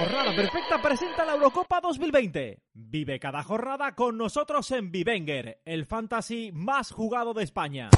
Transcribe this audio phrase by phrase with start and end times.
[0.00, 2.62] Jornada Perfecta presenta la Eurocopa 2020.
[2.72, 7.90] Vive cada jornada con nosotros en Vivenger, el fantasy más jugado de España.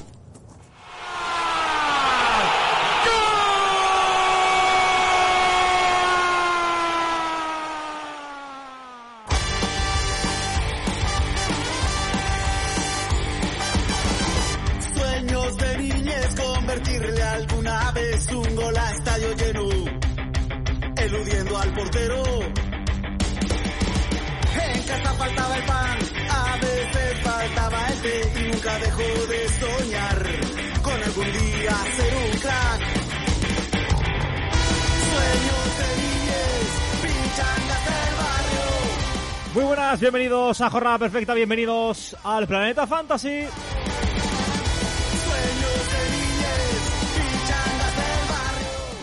[39.54, 43.44] Muy buenas, bienvenidos a Jornada Perfecta, bienvenidos al Planeta Fantasy.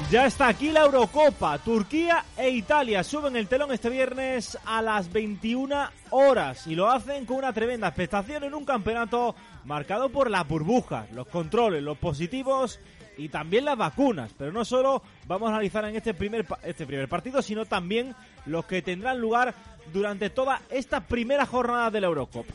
[0.10, 1.60] Ya está aquí la Eurocopa.
[1.60, 7.28] Turquía e Italia suben el telón este viernes a las 21 horas y lo hacen
[7.28, 12.80] con una tremenda expectación en un campeonato marcado por las burbujas, los controles, los positivos
[13.20, 14.34] y también las vacunas.
[14.36, 18.16] Pero no solo vamos a analizar en este primer, este primer partido, sino también
[18.48, 19.54] los que tendrán lugar
[19.92, 22.54] durante toda esta primera jornada de la Eurocopa.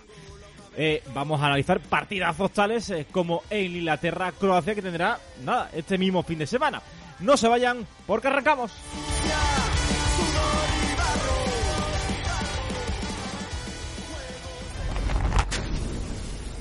[0.76, 6.22] Eh, vamos a analizar partidazos tales eh, como en Inglaterra-Croacia que tendrá, nada, este mismo
[6.22, 6.82] fin de semana.
[7.20, 8.72] No se vayan porque arrancamos.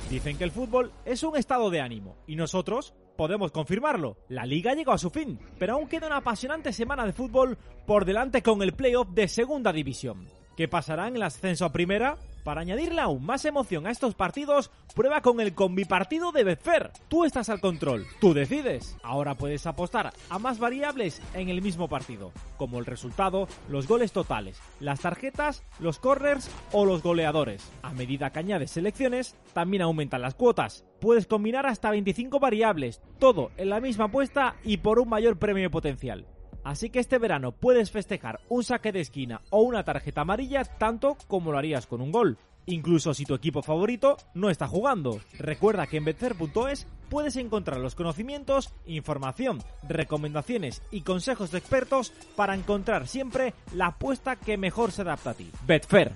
[0.09, 4.17] Dicen que el fútbol es un estado de ánimo y nosotros podemos confirmarlo.
[4.29, 8.05] La liga llegó a su fin, pero aún queda una apasionante semana de fútbol por
[8.05, 10.27] delante con el playoff de segunda división.
[10.55, 12.17] ¿Qué pasará en el ascenso a primera?
[12.43, 16.91] Para añadirle aún más emoción a estos partidos, prueba con el combipartido de Betfair.
[17.07, 18.95] Tú estás al control, tú decides.
[19.01, 24.11] Ahora puedes apostar a más variables en el mismo partido, como el resultado, los goles
[24.11, 27.71] totales, las tarjetas, los corners o los goleadores.
[27.81, 30.85] A medida que añades selecciones, también aumentan las cuotas.
[30.99, 35.71] Puedes combinar hasta 25 variables, todo en la misma apuesta y por un mayor premio
[35.71, 36.27] potencial.
[36.63, 41.17] Así que este verano puedes festejar un saque de esquina o una tarjeta amarilla tanto
[41.27, 42.37] como lo harías con un gol.
[42.65, 45.19] Incluso si tu equipo favorito no está jugando.
[45.37, 52.55] Recuerda que en betfair.es puedes encontrar los conocimientos, información, recomendaciones y consejos de expertos para
[52.55, 55.51] encontrar siempre la apuesta que mejor se adapta a ti.
[55.67, 56.13] Betfair,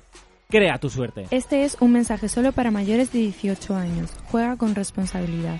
[0.50, 1.28] crea tu suerte.
[1.32, 4.12] Este es un mensaje solo para mayores de 18 años.
[4.32, 5.60] Juega con responsabilidad.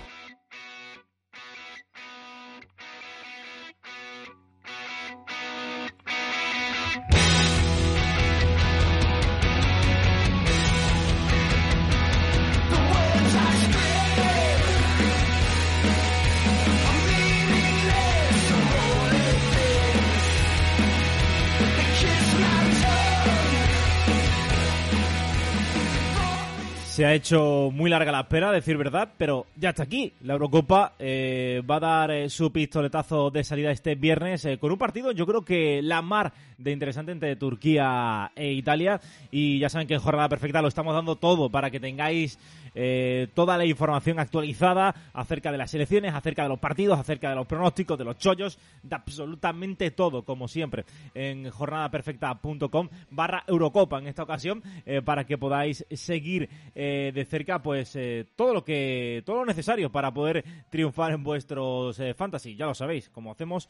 [26.98, 30.12] Se ha hecho muy larga la espera, a decir verdad, pero ya está aquí.
[30.22, 34.72] La Eurocopa eh, va a dar eh, su pistoletazo de salida este viernes eh, con
[34.72, 39.00] un partido, yo creo que la mar de interesante entre Turquía e Italia.
[39.30, 42.36] Y ya saben que en Jornada Perfecta lo estamos dando todo para que tengáis
[42.80, 47.34] eh, toda la información actualizada acerca de las selecciones, acerca de los partidos, acerca de
[47.34, 54.06] los pronósticos, de los chollos, de absolutamente todo, como siempre, en jornadaperfecta.com barra Eurocopa en
[54.06, 57.98] esta ocasión, eh, para que podáis seguir eh, de cerca pues
[58.36, 63.08] todo lo que todo lo necesario para poder triunfar en vuestros fantasy, ya lo sabéis,
[63.08, 63.68] como hacemos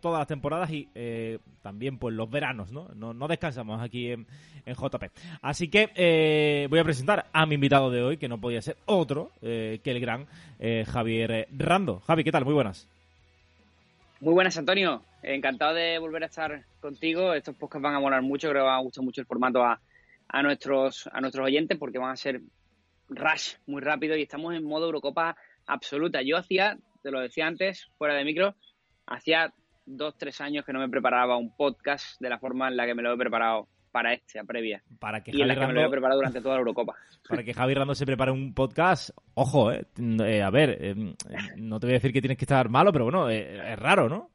[0.00, 0.88] todas las temporadas y
[1.62, 2.88] también pues los veranos, ¿no?
[2.94, 4.26] No, descansamos aquí en,
[4.66, 5.04] JP.
[5.42, 9.30] Así que voy a presentar a mi invitado de hoy, que no podía ser otro
[9.42, 10.26] eh, que el gran
[10.58, 12.00] eh, Javier eh, Rando.
[12.00, 12.44] Javi, ¿qué tal?
[12.44, 12.88] Muy buenas.
[14.20, 15.02] Muy buenas, Antonio.
[15.22, 17.34] Encantado de volver a estar contigo.
[17.34, 18.48] Estos podcasts van a molar mucho.
[18.48, 19.80] Creo que va a gustar mucho el formato a,
[20.28, 22.40] a nuestros a nuestros oyentes porque van a ser
[23.08, 25.36] rush muy rápido y estamos en modo Eurocopa
[25.66, 26.22] absoluta.
[26.22, 28.54] Yo hacía, te lo decía antes, fuera de micro,
[29.06, 29.52] hacía
[29.84, 32.94] dos, tres años que no me preparaba un podcast de la forma en la que
[32.94, 34.82] me lo he preparado para esta previa.
[34.98, 36.58] Para que y en Javi la que me lo Rando, he preparado durante toda la
[36.58, 36.96] Eurocopa.
[37.30, 40.94] para que Javi Rando se prepare un podcast, ojo, eh, eh, a ver, eh,
[41.56, 44.10] no te voy a decir que tienes que estar malo, pero bueno, eh, es raro,
[44.10, 44.32] ¿no?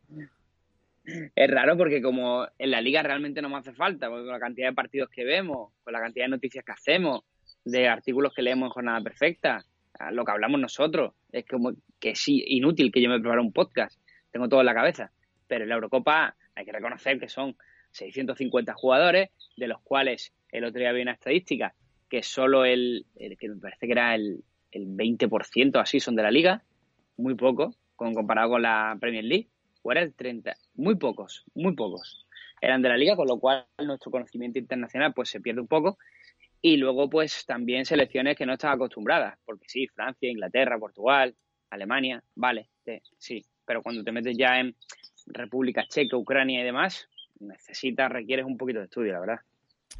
[1.35, 4.39] Es raro porque como en la liga realmente no me hace falta, porque con la
[4.39, 7.21] cantidad de partidos que vemos, con la cantidad de noticias que hacemos,
[7.63, 9.63] de artículos que leemos en Jornada Perfecta,
[10.11, 14.01] lo que hablamos nosotros, es como que sí, inútil que yo me prepare un podcast,
[14.31, 15.11] tengo todo en la cabeza.
[15.47, 17.55] Pero en la Eurocopa hay que reconocer que son
[17.91, 21.73] 650 jugadores, de los cuales el otro día había una estadística
[22.09, 26.31] que solo el, que me parece que era el, el 20% así son de la
[26.31, 26.63] liga,
[27.17, 29.49] muy poco, con, comparado con la Premier League,
[29.81, 32.27] o era el 30, muy pocos, muy pocos
[32.61, 35.97] eran de la liga, con lo cual nuestro conocimiento internacional pues se pierde un poco.
[36.61, 41.35] Y luego pues también selecciones que no están acostumbradas, porque sí, Francia, Inglaterra, Portugal,
[41.71, 42.69] Alemania, vale,
[43.17, 44.75] sí, pero cuando te metes ya en
[45.25, 47.09] República Checa, Ucrania y demás,
[47.41, 49.39] necesitas, requieres un poquito de estudio, la verdad.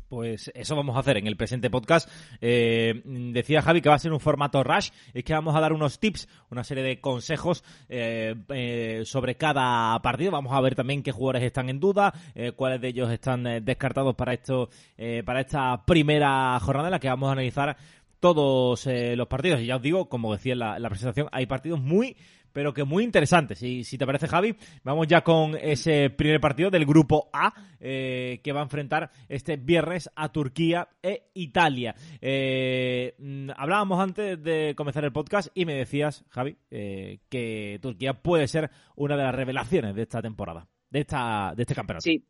[0.08, 2.10] Pues eso vamos a hacer en el presente podcast.
[2.42, 4.90] Eh, decía Javi que va a ser un formato rush.
[5.14, 9.98] Es que vamos a dar unos tips, una serie de consejos eh, eh, sobre cada
[10.02, 10.32] partido.
[10.32, 13.62] Vamos a ver también qué jugadores están en duda, eh, cuáles de ellos están eh,
[13.62, 17.78] descartados para esto, eh, para esta primera jornada en la que vamos a analizar
[18.20, 19.62] todos los partidos.
[19.62, 22.16] Y ya os digo, como decía en la presentación, hay partidos muy,
[22.54, 23.62] pero que muy interesantes.
[23.64, 28.40] Y si te parece, Javi, vamos ya con ese primer partido del grupo A eh,
[28.44, 31.96] que va a enfrentar este viernes a Turquía e Italia.
[32.22, 38.14] Eh, mm, hablábamos antes de comenzar el podcast y me decías, Javi, eh, que Turquía
[38.14, 42.04] puede ser una de las revelaciones de esta temporada, de esta de este campeonato.
[42.04, 42.26] Sí,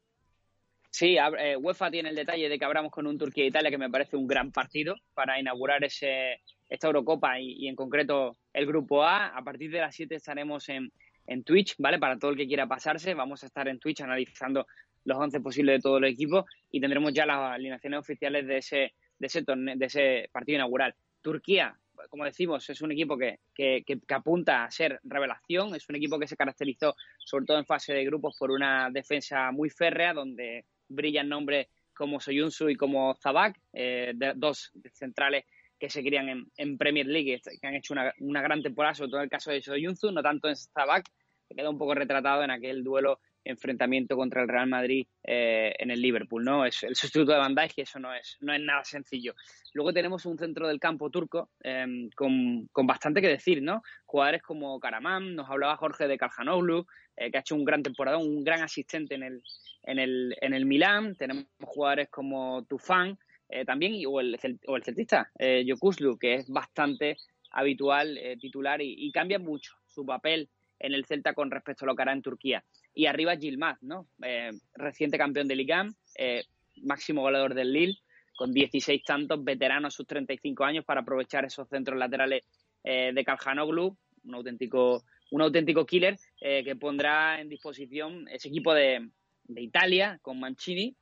[0.92, 4.18] sí eh, UEFA tiene el detalle de que abramos con un Turquía-Italia que me parece
[4.18, 9.28] un gran partido para inaugurar ese, esta Eurocopa y, en concreto el grupo A.
[9.28, 10.92] A partir de las 7 estaremos en,
[11.26, 11.98] en Twitch, ¿vale?
[11.98, 14.68] Para todo el que quiera pasarse, vamos a estar en Twitch analizando
[15.06, 18.94] los 11 posibles de todos los equipos y tendremos ya las alineaciones oficiales de ese,
[19.18, 20.94] de ese, torneo, de ese partido inaugural.
[21.22, 21.76] Turquía,
[22.10, 26.20] como decimos, es un equipo que, que, que apunta a ser revelación, es un equipo
[26.20, 30.66] que se caracterizó sobre todo en fase de grupos por una defensa muy férrea donde
[30.92, 35.46] brillan nombres como Soyuncu y como Zabak, eh, dos centrales
[35.78, 39.10] que se crían en, en, Premier League, que han hecho una, una, gran temporada, sobre
[39.10, 41.10] todo en el caso de Soyuncu, no tanto en Zabak,
[41.48, 45.92] que queda un poco retratado en aquel duelo enfrentamiento contra el Real Madrid eh, en
[45.92, 46.66] el Liverpool, ¿no?
[46.66, 49.36] Es el sustituto de Van y eso no es, no es nada sencillo.
[49.74, 53.82] Luego tenemos un centro del campo turco eh, con, con, bastante que decir, ¿no?
[54.06, 56.86] Jugadores como Karaman, nos hablaba Jorge de Calhanoglu,
[57.16, 59.44] eh, que ha hecho un gran temporada, un gran asistente en el,
[59.84, 61.16] en el, en el Milán.
[61.16, 63.18] Tenemos jugadores como Tufan,
[63.50, 64.38] eh, también, o el,
[64.68, 67.18] o el celtista, eh, Yokuslu, que es bastante
[67.52, 70.50] habitual eh, titular y cambia mucho su papel
[70.82, 72.64] en el Celta con respecto a lo que hará en Turquía.
[72.94, 74.08] Y arriba Gilmaz, ¿no?
[74.24, 76.44] Eh, reciente campeón de Ligam, eh,
[76.84, 77.98] máximo goleador del Lille,
[78.36, 82.44] con 16 tantos, veterano a sus 35 años para aprovechar esos centros laterales
[82.84, 88.74] eh, de Calhanoglu, un auténtico, un auténtico killer eh, que pondrá en disposición ese equipo
[88.74, 89.10] de,
[89.44, 90.96] de, Italia con Mancini,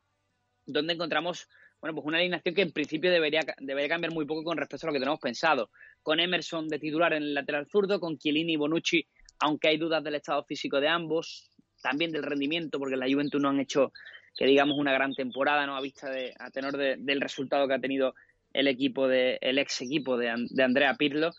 [0.66, 1.48] donde encontramos
[1.80, 4.90] bueno, pues una alineación que en principio debería, debería cambiar muy poco con respecto a
[4.90, 5.72] lo que tenemos pensado.
[6.04, 9.08] Con Emerson de titular en el lateral zurdo, con Chiellini y Bonucci
[9.40, 11.50] aunque hay dudas del estado físico de ambos,
[11.82, 13.92] también del rendimiento, porque la Juventus no han hecho,
[14.38, 15.76] que digamos, una gran temporada, ¿no?
[15.76, 18.14] A vista de, a tenor de, del resultado que ha tenido
[18.54, 21.32] el equipo de, el ex equipo de, Andrea Pirlo.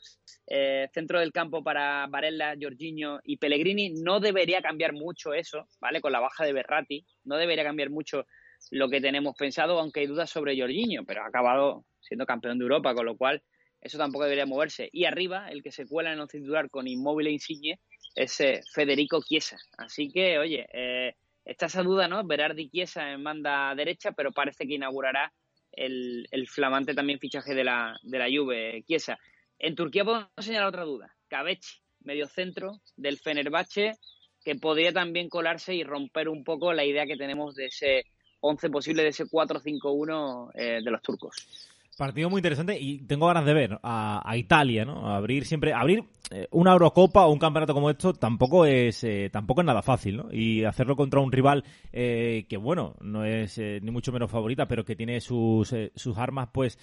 [0.46, 3.90] Eh, centro del campo para Varela, Jorginho y Pellegrini.
[3.90, 6.00] No debería cambiar mucho eso, ¿vale?
[6.00, 7.04] Con la baja de Berratti.
[7.24, 8.26] No debería cambiar mucho
[8.70, 12.64] lo que tenemos pensado, aunque hay dudas sobre Jorginho, pero ha acabado siendo campeón de
[12.64, 13.42] Europa, con lo cual
[13.80, 14.88] eso tampoco debería moverse.
[14.92, 17.80] Y arriba, el que se cuela en el titular con Inmóvil e Insigne,
[18.14, 19.58] es eh, Federico Chiesa.
[19.78, 21.14] Así que, oye, eh,
[21.44, 22.24] está esa duda, ¿no?
[22.24, 25.32] Berardi Chiesa en banda derecha, pero parece que inaugurará
[25.72, 29.18] el, el flamante también fichaje de la, de la Juve, Chiesa.
[29.58, 31.14] En Turquía podemos señalar otra duda.
[31.28, 33.98] Cabechi, medio centro del Fenerbahce,
[34.44, 38.06] que podría también colarse y romper un poco la idea que tenemos de ese
[38.40, 41.69] 11 posible, de ese 4-5-1 eh, de los turcos.
[42.00, 45.06] Partido muy interesante y tengo ganas de ver a, a Italia, ¿no?
[45.06, 46.02] Abrir siempre, abrir
[46.32, 50.18] eh, una Eurocopa o un campeonato como esto tampoco es eh, tampoco es nada fácil,
[50.18, 50.28] ¿no?
[50.30, 54.84] Y hacerlo contra un rival eh, que bueno no es ni mucho menos favorita, pero
[54.84, 56.78] que tiene sus sus armas, pues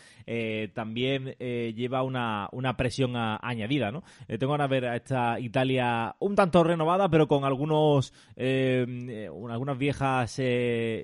[0.74, 4.04] también lleva una, una presión a, añadida, ¿no?
[4.28, 10.40] tengo ganas de ver a esta Italia un tanto renovada, pero con algunos algunas viejas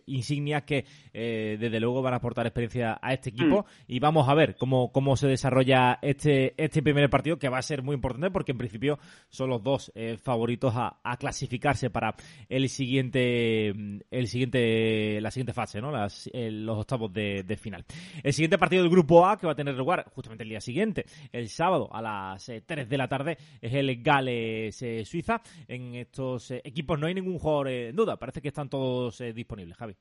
[0.05, 3.83] insignias que desde luego van a aportar experiencia a este equipo mm.
[3.87, 7.61] y vamos a ver cómo, cómo se desarrolla este, este primer partido, que va a
[7.61, 12.13] ser muy importante porque en principio son los dos eh, favoritos a, clasificarse para
[12.49, 15.89] el siguiente, el siguiente, la siguiente fase, ¿no?
[15.89, 17.85] Las, los octavos de, final.
[18.21, 21.05] El siguiente partido del grupo A que va a tener lugar justamente el día siguiente,
[21.31, 25.41] el sábado a las 3 de la tarde, es el Gales-Suiza.
[25.69, 29.95] en estos equipos no hay ningún jugador en duda, parece que están todos disponibles, Javi.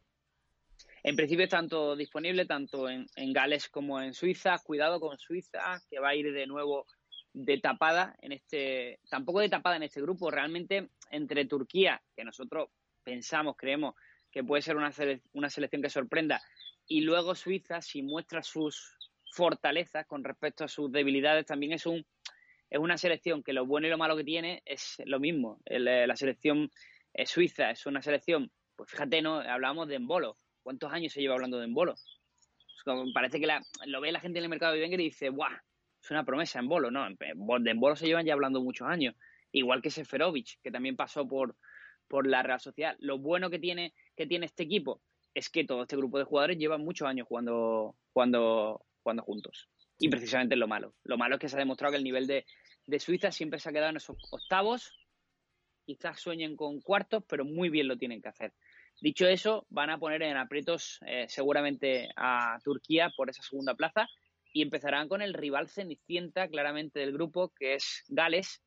[1.04, 4.58] En principio están todos disponibles, tanto en, Gales como en Suiza.
[4.58, 6.86] Cuidado con Suiza, que va a ir de nuevo
[7.32, 12.68] de tapada en este, tampoco de tapada en este grupo, realmente entre Turquía, que nosotros
[13.02, 13.94] pensamos, creemos
[14.30, 14.92] que puede ser una,
[15.32, 16.40] una selección que sorprenda,
[16.86, 18.96] y luego Suiza, si muestra sus
[19.32, 22.04] fortalezas con respecto a sus debilidades, también es un
[22.72, 25.60] es una selección que lo bueno y lo malo que tiene es lo mismo.
[25.66, 26.70] la selección
[27.26, 31.58] suiza es una selección, pues fíjate, no hablamos de Embolo, ¿Cuántos años se lleva hablando
[31.58, 31.94] de Embolo?
[33.14, 33.48] Parece que
[33.86, 35.52] lo ve la gente en el mercado de Wenger y dice, ¡guau!
[36.02, 37.06] Es una promesa en Bolo, ¿no?
[37.08, 39.14] De Embolo se llevan ya hablando muchos años.
[39.52, 41.56] Igual que Seferovic, que también pasó por,
[42.08, 42.96] por la Real Sociedad.
[42.98, 45.00] Lo bueno que tiene, que tiene este equipo
[45.34, 49.68] es que todo este grupo de jugadores lleva muchos años jugando, jugando, jugando juntos.
[49.98, 50.94] Y precisamente es lo malo.
[51.04, 52.44] Lo malo es que se ha demostrado que el nivel de,
[52.86, 54.92] de Suiza siempre se ha quedado en esos octavos.
[55.84, 58.52] Quizás sueñen con cuartos, pero muy bien lo tienen que hacer.
[59.02, 64.06] Dicho eso, van a poner en aprietos eh, seguramente a Turquía por esa segunda plaza
[64.52, 68.62] y empezarán con el rival cenicienta claramente del grupo, que es Gales.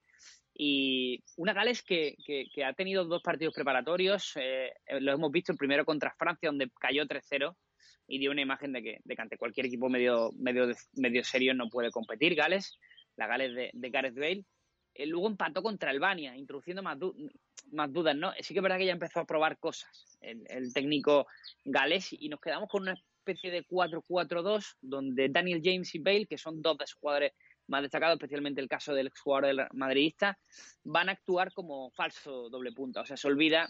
[0.54, 2.18] Y una Gales que,
[2.65, 7.06] ha tenido dos partidos preparatorios, eh, lo hemos visto el primero contra Francia, donde cayó
[7.06, 7.56] 3-0
[8.06, 11.70] y dio una imagen de que, de ante cualquier equipo medio, medio, medio serio no
[11.70, 12.36] puede competir.
[12.36, 12.77] Gales,
[13.15, 14.44] la Gales de, de Gareth Bale,
[14.96, 16.98] eh, luego empató contra Albania, introduciendo más,
[17.92, 18.32] dudas, ¿no?
[18.40, 21.28] Sí que es verdad que ya empezó a probar cosas el, técnico
[21.66, 26.38] galés y nos quedamos con una especie de 4-4-2 donde Daniel James y Bale, que
[26.38, 27.34] son dos de sus jugadores
[27.68, 30.40] más destacados, especialmente el caso del exjugador del madridista,
[30.84, 33.02] van a actuar como falso doble punta.
[33.02, 33.68] O sea, se olvida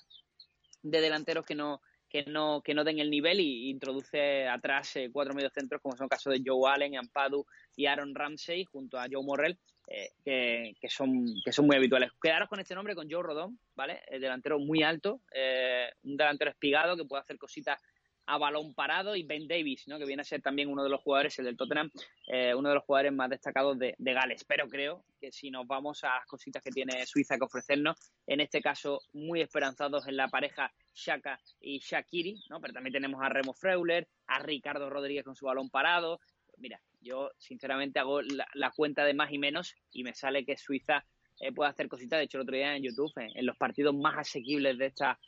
[0.84, 1.82] de delanteros que no,
[2.16, 6.06] que no, que no den el nivel y introduce atrás eh, cuatro mediocentros como son
[6.06, 7.46] el caso de Joe Allen, Ampadu
[7.76, 12.12] y Aaron Ramsey junto a Joe Morrell eh, que, son, que son muy habituales.
[12.22, 14.02] Quedaros con este nombre, con Joe Rodón, ¿vale?
[14.08, 17.82] El delantero muy alto, eh, un delantero espigado que puede hacer cositas
[18.28, 20.00] a balón parado y Ben Davis, ¿no?
[20.00, 21.92] que viene a ser también uno de los jugadores, el del Tottenham,
[22.28, 24.44] eh, uno de los jugadores más destacados de, Gales.
[24.46, 28.40] Pero creo que si nos vamos a las cositas que tiene Suiza que ofrecernos, en
[28.40, 32.60] este caso muy esperanzados en la pareja Shaka y Shakiri, ¿no?
[32.62, 36.20] pero también tenemos a Remo Freuler, a Ricardo Rodríguez con su balón parado.
[36.58, 41.06] Mira, yo, sinceramente, hago la, cuenta de más y menos y me sale que Suiza
[41.40, 42.18] eh, puede hacer cositas.
[42.18, 45.20] De hecho, el otro día en YouTube, en los partidos más asequibles de esta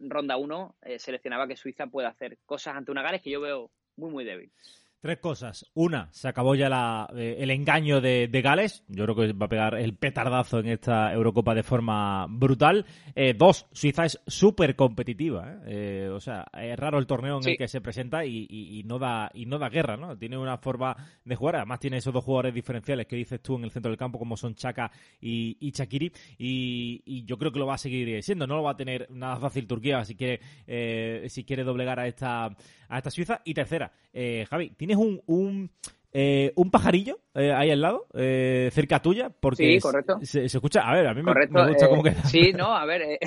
[0.00, 3.70] ronda 1, eh, seleccionaba que Suiza puede hacer cosas ante una Gales que yo veo
[3.96, 4.52] muy, muy débil.
[5.00, 5.64] Tres cosas.
[5.72, 8.84] Una, se acabó ya la, eh, el engaño de, Gales.
[8.86, 12.84] Yo creo que va a pegar el petardazo en esta Eurocopa de forma brutal.
[13.14, 15.62] Eh, dos, Suiza es súper competitiva.
[15.64, 16.10] ¿eh?
[16.12, 19.46] o sea, es raro el torneo en el que se presenta y, no da, y
[19.46, 20.18] no da guerra, ¿no?
[20.18, 21.56] Tiene una forma de jugar.
[21.56, 24.36] Además, tiene esos dos jugadores diferenciales que dices tú en el centro del campo, como
[24.36, 26.12] son Chaka y, y Chakiri.
[26.36, 28.46] Y, yo creo que lo va a seguir siendo.
[28.46, 30.40] No lo va a tener nada fácil Turquía si quiere,
[31.30, 32.54] si quiere doblegar a esta
[32.90, 33.40] a esta Suiza.
[33.44, 35.70] Y tercera, eh, Javi, ¿tienes un, un,
[36.12, 39.30] eh, un pajarillo eh, ahí al lado, cerca tuya?
[39.30, 40.18] Porque sí, correcto.
[40.22, 41.32] Se, escucha, a ver, a mí me,
[41.68, 42.24] gusta cómo queda.
[42.24, 43.18] Sí, no, a ver.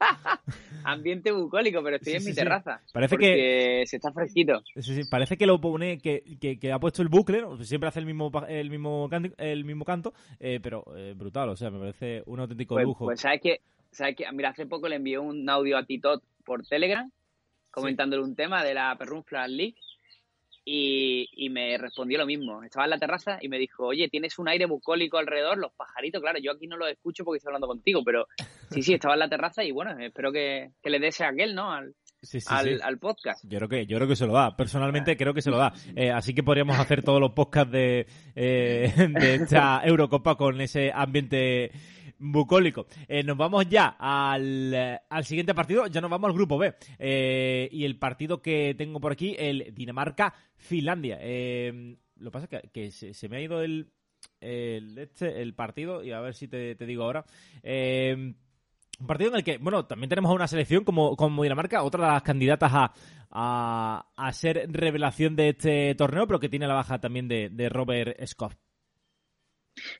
[0.84, 2.80] Ambiente bucólico, pero estoy en mi terraza.
[2.92, 4.62] Parece que se está fresquito.
[4.76, 8.30] Sí, parece que lo pone, que, que, ha puesto el bucle, siempre hace el mismo
[8.48, 10.14] el mismo canto, el mismo canto
[10.62, 10.84] pero
[11.16, 13.04] brutal, o sea, me parece un auténtico pues, lujo.
[13.04, 16.64] Pues sabes que, sabes que, mira, hace poco le envié un audio a Titot por
[16.66, 17.10] Telegram
[17.70, 19.76] comentándole un tema de la Perrunflas League
[20.72, 22.62] y, me respondió lo mismo.
[22.62, 26.20] Estaba en la terraza y me dijo, oye, tienes un aire bucólico alrededor, los pajaritos,
[26.20, 28.26] claro, yo aquí no los escucho porque estoy hablando contigo, pero
[28.70, 31.72] sí, sí, estaba en la terraza y bueno, espero que, le des a aquel, ¿no?
[31.72, 31.94] Al,
[32.82, 33.44] al, podcast.
[33.48, 34.56] Yo creo que yo creo que se lo da.
[34.56, 35.72] Personalmente creo que se lo da.
[35.96, 40.92] Eh, así que podríamos hacer todos los podcasts de, eh, de esta Eurocopa con ese
[40.94, 41.72] ambiente
[42.20, 42.86] bucólico.
[43.08, 46.74] Eh, nos vamos ya al, al, siguiente partido, ya nos vamos al grupo B.
[46.98, 51.18] Eh, y el partido que tengo por aquí, el Dinamarca-Finlandia.
[51.20, 53.90] Eh, lo que pasa es que, se, me ha ido el,
[54.40, 57.24] el, este, el partido, y a ver si te, digo ahora.
[57.64, 62.04] un partido en el que, bueno, también tenemos a una selección como, como Dinamarca, otra
[62.04, 67.00] de las candidatas a, a, ser revelación de este torneo, pero que tiene la baja
[67.00, 68.54] también de, de Robert Scott.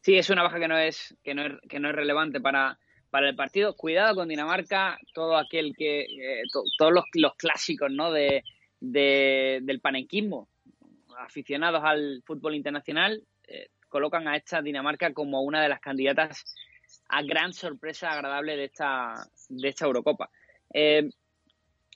[0.00, 2.78] Sí, es una baja que no es, que no es, que no es relevante para,
[3.10, 3.76] para el partido.
[3.76, 6.42] Cuidado con Dinamarca, todo aquel que, eh,
[6.78, 8.10] todos los, los, clásicos ¿no?
[8.12, 8.42] de,
[8.80, 10.48] del panenquismo,
[11.18, 16.44] aficionados al fútbol internacional, eh, colocan a esta Dinamarca como una de las candidatas
[17.08, 19.14] a gran sorpresa agradable de esta,
[19.48, 20.30] de esta Eurocopa.
[20.72, 21.10] Eh,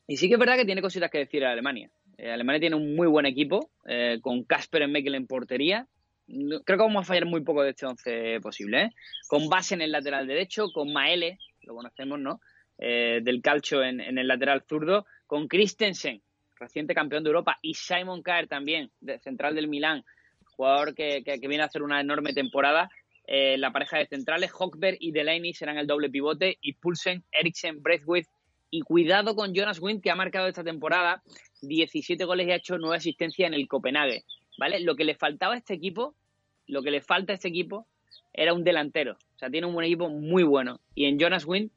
[0.06, 1.90] y sí que es verdad que tiene cositas que decir a Alemania.
[2.18, 3.70] Alemania tiene un muy buen equipo,
[4.20, 5.88] con Kasper en Meckel en portería.
[6.26, 8.90] Creo que vamos a fallar muy poco de este once posible,
[9.28, 12.40] Con base en el lateral derecho, con Maele, lo conocemos, ¿no?
[12.76, 16.22] del calcio en, el lateral zurdo, con Christensen,
[16.56, 20.04] reciente campeón de Europa, y Simon Kaer también, de, central del Milán,
[20.56, 22.90] jugador que, que, viene a hacer una enorme temporada.
[23.26, 27.82] Eh, la pareja de centrales, Hockberg y Delaney serán el doble pivote y Pulsen, Eriksen,
[27.82, 28.28] Breathwith
[28.70, 31.22] y cuidado con Jonas Wind que ha marcado esta temporada
[31.62, 34.24] 17 goles y ha hecho 9 asistencias en el Copenhague,
[34.58, 34.80] ¿vale?
[34.80, 36.14] Lo que le faltaba a este equipo,
[36.66, 37.86] lo que le falta a este equipo
[38.32, 40.80] era un delantero, o sea, tiene un buen equipo muy bueno.
[40.94, 41.70] Y en Jonas Wind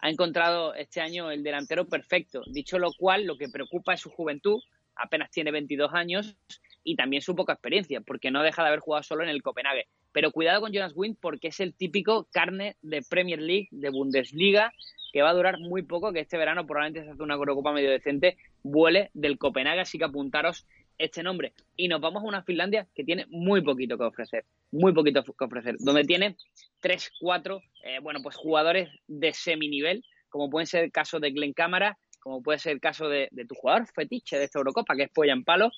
[0.00, 4.10] ha encontrado este año el delantero perfecto, dicho lo cual lo que preocupa es su
[4.10, 4.60] juventud,
[4.94, 6.36] apenas tiene 22 años
[6.84, 9.86] y también su poca experiencia, porque no deja de haber jugado solo en el Copenhague.
[10.12, 14.72] Pero cuidado con Jonas Wind porque es el típico carne de Premier League, de Bundesliga,
[15.12, 17.90] que va a durar muy poco, que este verano probablemente se hace una Eurocopa medio
[17.90, 20.66] decente, vuele del Copenhague, así que apuntaros
[20.98, 21.52] este nombre.
[21.76, 25.44] Y nos vamos a una Finlandia que tiene muy poquito que ofrecer, muy poquito que
[25.44, 26.36] ofrecer, donde tiene
[26.80, 31.52] tres, cuatro, eh, bueno, pues jugadores de seminivel, como pueden ser el caso de Glenn
[31.52, 35.10] Cámara, como puede ser el caso de, tu jugador fetiche de esta Eurocopa, que es
[35.10, 35.70] Polla en Palo.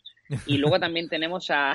[0.46, 1.72] Y luego también tenemos a,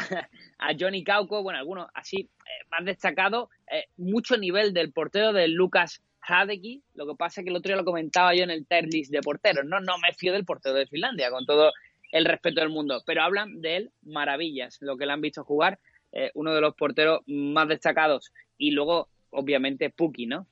[0.80, 6.02] Johnny Cauco, bueno, algunos así eh, más destacados, eh, mucho nivel del portero de Lucas
[6.22, 6.82] Hadeki.
[6.94, 9.12] Lo que pasa es que el otro día lo comentaba yo en el tier list
[9.12, 9.66] de porteros.
[9.66, 11.74] No, no me fío del portero de Finlandia, con todo
[12.12, 13.02] el respeto del mundo.
[13.06, 15.80] Pero hablan de él maravillas, lo que le han visto jugar.
[16.12, 18.32] Eh, uno de los porteros más destacados.
[18.58, 20.48] Y luego, obviamente, Puki, ¿no?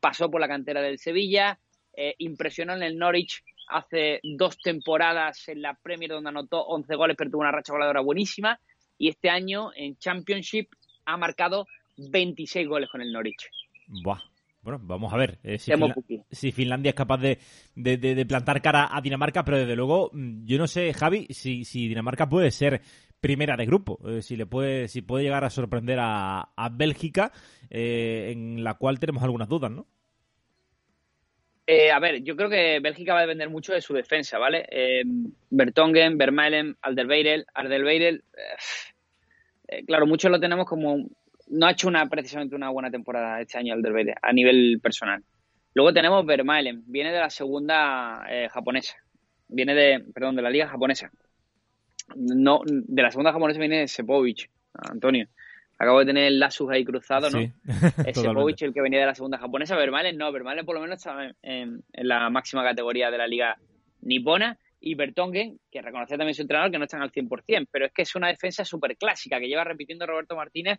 [0.00, 1.58] pasó por la cantera del Sevilla,
[2.18, 7.30] impresionó en el Norwich hace dos temporadas en la Premier donde anotó 11 goles, pero
[7.30, 8.58] tuvo una racha goleadora buenísima.
[8.98, 10.68] Y este año en Championship
[11.04, 13.50] ha marcado 26 goles con el Norwich.
[14.02, 14.33] Buah.
[14.64, 19.58] Bueno, vamos a ver eh, si, Finlandia es capaz de, plantar cara a Dinamarca, pero
[19.58, 22.80] desde luego, mm, yo no sé, Javi, si, Dinamarca puede ser
[23.20, 27.30] primera de grupo, eh, si le puede, si puede llegar a sorprender a, Bélgica,
[27.68, 29.86] eh, en la cual tenemos algunas dudas, ¿no?
[31.92, 34.66] A ver, yo creo que Bélgica va a depender mucho de su defensa, ¿vale?
[35.50, 38.22] Bertongen, Vermaelen, Alderweireld, Alderweireld,
[39.86, 41.06] claro, muchos lo tenemos como
[41.54, 45.22] no ha hecho una precisamente una buena temporada este año Alderweireld a nivel personal.
[45.74, 48.96] Luego tenemos Vermaelen, viene de la segunda japonesa,
[49.48, 51.10] viene de, perdón, de la liga japonesa.
[52.16, 55.28] No, de la segunda japonesa viene Sepovic, Antonio.
[55.78, 57.40] Acabo de tener el Lasus ahí cruzado, ¿no?
[57.40, 57.52] Sí,
[58.06, 59.76] Ese Povich, el que venía de la segunda japonesa.
[59.76, 63.56] Vermalen no, Vermalen por lo menos estaba en, la máxima categoría de la liga
[64.02, 64.58] nipona.
[64.80, 67.68] Y Bertongen, que reconoce también su entrenador, que no están al 100%.
[67.70, 70.78] Pero es que es una defensa súper clásica que lleva repitiendo Roberto Martínez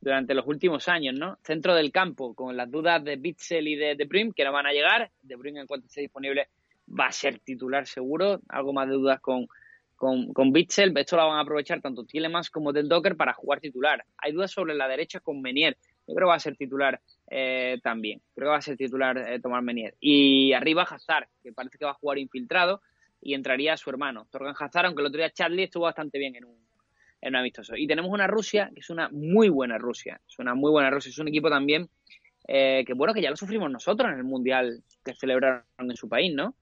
[0.00, 1.38] durante los últimos años, ¿no?
[1.42, 4.66] Centro del campo, con las dudas de Bitzel y de De Bruyne, que no van
[4.66, 5.10] a llegar.
[5.22, 6.48] De Bruyne, en cuanto esté disponible,
[6.88, 8.40] va a ser titular seguro.
[8.48, 9.46] Algo más de dudas con
[9.96, 13.60] con, con Bitzel, esto lo van a aprovechar tanto Tielemans como Del Docker para jugar
[13.60, 14.04] titular.
[14.18, 15.76] Hay dudas sobre la derecha con Menier.
[16.06, 18.20] Yo creo que va a ser titular eh, también.
[18.34, 19.96] Creo que va a ser titular eh, Tomás Menier.
[19.98, 22.82] Y arriba Hazard, que parece que va a jugar infiltrado
[23.20, 26.44] y entraría su hermano, Torgan Hazard, aunque el otro día Chadley estuvo bastante bien en
[26.44, 26.58] un,
[27.20, 27.76] en un amistoso.
[27.76, 30.20] Y tenemos una Rusia que es una muy buena Rusia.
[30.28, 31.10] Es una muy buena Rusia.
[31.10, 31.88] Es un equipo también
[32.48, 36.08] eh, que, bueno, que ya lo sufrimos nosotros en el Mundial que celebraron en su
[36.08, 36.54] país, ¿no?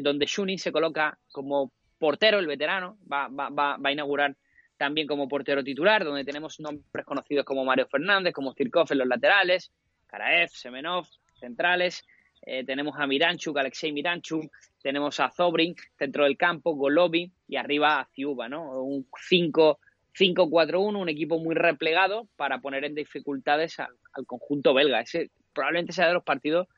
[0.00, 4.36] donde Shuni se coloca como portero, el veterano, va, va, va, a inaugurar
[4.76, 9.08] también como portero titular, donde tenemos nombres conocidos como Mario Fernández, como Zirkov en los
[9.08, 9.72] laterales,
[10.06, 11.06] Karaev, Semenov,
[11.38, 12.04] centrales,
[12.46, 17.98] eh, tenemos a Miranchuk, Alexei Miranchuk, tenemos a Zobrin, centro del campo, Golobi y arriba
[17.98, 18.82] a Ciuba, ¿no?
[18.82, 23.88] Un 5-4-1, un equipo muy replegado para poner en dificultades al,
[24.26, 25.00] conjunto belga.
[25.00, 26.68] Ese probablemente sea de los partidos,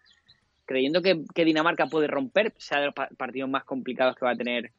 [0.64, 4.36] creyendo que, que Dinamarca puede romper, sea de los partidos más complicados que va a
[4.36, 4.72] tener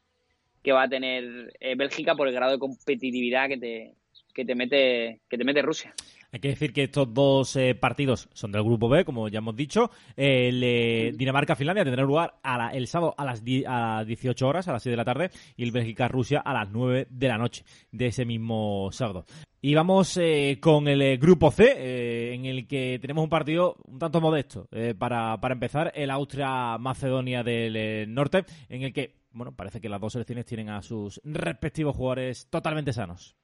[0.64, 3.94] que va a tener eh, Bélgica por el grado de competitividad que te,
[4.34, 5.94] que te mete que te mete Rusia.
[6.32, 9.56] Hay que decir que estos dos eh, partidos son del grupo B, como ya hemos
[9.56, 9.90] dicho.
[10.16, 12.36] El eh, Dinamarca-Finlandia tendrá lugar
[12.74, 16.40] el sábado a las 18 horas, a las 6 de la tarde, y el Bélgica-Rusia
[16.40, 19.26] a las 9 de la noche de ese mismo sábado.
[19.62, 20.18] Y vamos
[20.62, 25.54] con el grupo C, en el que tenemos un partido un tanto modesto para, para
[25.54, 30.70] empezar, el Austria-Macedonia del Norte, en el que bueno, parece que las dos selecciones tienen
[30.70, 33.36] a sus respectivos jugadores totalmente sanos.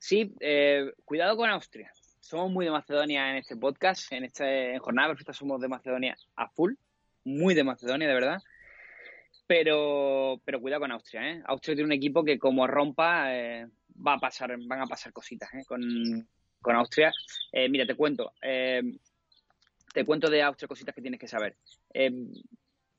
[0.00, 1.92] Sí, eh, cuidado con Austria.
[2.20, 6.16] Somos muy de Macedonia en este podcast, en este en jornada perfecta somos de Macedonia
[6.36, 6.72] a full,
[7.24, 8.38] muy de Macedonia, de verdad.
[9.46, 11.42] Pero, pero cuidado con Austria, ¿eh?
[11.44, 15.52] Austria tiene un equipo que como rompa, eh, va a pasar, van a pasar cositas
[15.52, 15.64] ¿eh?
[15.66, 15.82] con,
[16.62, 17.12] con Austria.
[17.52, 18.32] Eh, mira, te cuento.
[18.40, 18.80] Eh,
[19.92, 21.56] te cuento de Austria cositas que tienes que saber.
[21.92, 22.10] Eh,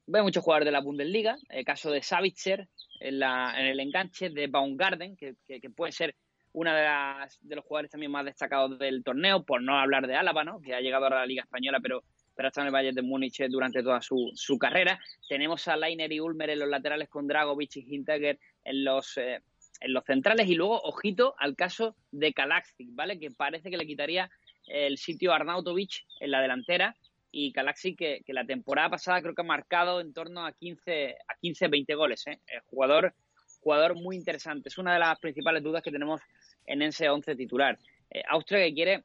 [0.05, 1.35] veo muchos jugadores de la Bundesliga.
[1.49, 2.67] El caso de Savitzer
[2.99, 6.15] en, la, en el enganche de Baumgarten, que, que, que puede ser
[6.53, 10.15] una de, las, de los jugadores también más destacados del torneo, por no hablar de
[10.15, 10.61] Álava, ¿no?
[10.61, 12.03] que ha llegado ahora a la Liga Española, pero,
[12.35, 14.99] pero ha estado en el Bayern de Múnich durante toda su, su carrera.
[15.29, 19.41] Tenemos a Leiner y Ulmer en los laterales con Dragovic y Hinteregger en los, eh,
[19.79, 20.47] en los centrales.
[20.47, 23.19] Y luego, ojito al caso de Kalaxic, ¿vale?
[23.19, 24.29] Que parece que le quitaría
[24.67, 26.95] el sitio a Arnautovic en la delantera.
[27.31, 31.15] Y Kalaxic, que, que la temporada pasada creo que ha marcado en torno a 15,
[31.27, 32.27] a 15 20 goles.
[32.27, 32.39] ¿eh?
[32.47, 33.13] El jugador,
[33.61, 34.69] jugador muy interesante.
[34.69, 36.21] Es una de las principales dudas que tenemos
[36.65, 37.77] en ese 11 titular.
[38.09, 39.03] Eh, Austria que quiere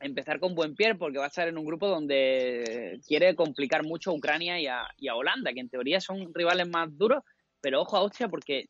[0.00, 4.10] empezar con buen pie porque va a estar en un grupo donde quiere complicar mucho
[4.10, 7.22] a Ucrania y a, Holanda, que en teoría son rivales más duros,
[7.60, 8.66] pero ojo a Austria porque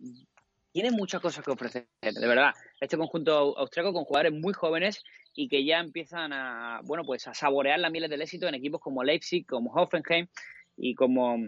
[0.72, 2.52] tiene muchas cosas que ofrecer, de verdad.
[2.80, 5.02] Este conjunto austriaco con jugadores muy jóvenes
[5.34, 8.80] y que ya empiezan a, bueno, pues a saborear las mieles del éxito en equipos
[8.80, 10.28] como Leipzig, como Hoffenheim
[10.76, 11.38] y como,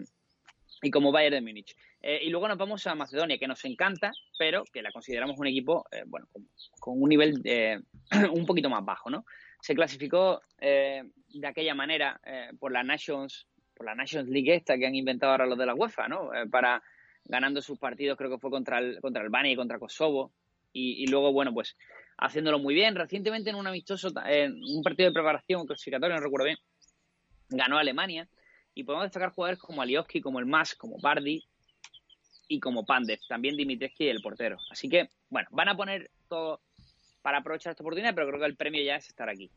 [0.81, 1.75] y como Bayern de Múnich.
[2.01, 5.47] Eh, y luego nos vamos a Macedonia, que nos encanta, pero que la consideramos un
[5.47, 6.27] equipo, eh, bueno,
[6.79, 7.79] con, un nivel eh,
[8.33, 9.25] un poquito más bajo, ¿no?
[9.61, 12.19] Se clasificó eh, de aquella manera
[12.59, 15.75] por la Nations, por la Nations League esta que han inventado ahora los de la
[15.75, 16.29] UEFA, ¿no?
[16.49, 16.81] para
[17.25, 20.31] ganando sus partidos, creo que fue contra el, contra Albania y contra Kosovo.
[20.71, 21.75] Y, y, luego, bueno, pues
[22.17, 22.95] haciéndolo muy bien.
[22.95, 26.57] Recientemente en un amistoso, en un partido de preparación clasificatorio, no recuerdo bien,
[27.49, 28.29] ganó Alemania.
[28.79, 31.43] Y podemos destacar jugadores como Alioski, como el Mas, como Bardi
[32.47, 34.57] y como Pandev, también Dimitrescu y el portero.
[34.71, 36.61] Así que, bueno, van a poner todo
[37.21, 39.51] para aprovechar esta oportunidad, pero creo que el premio ya es estar aquí.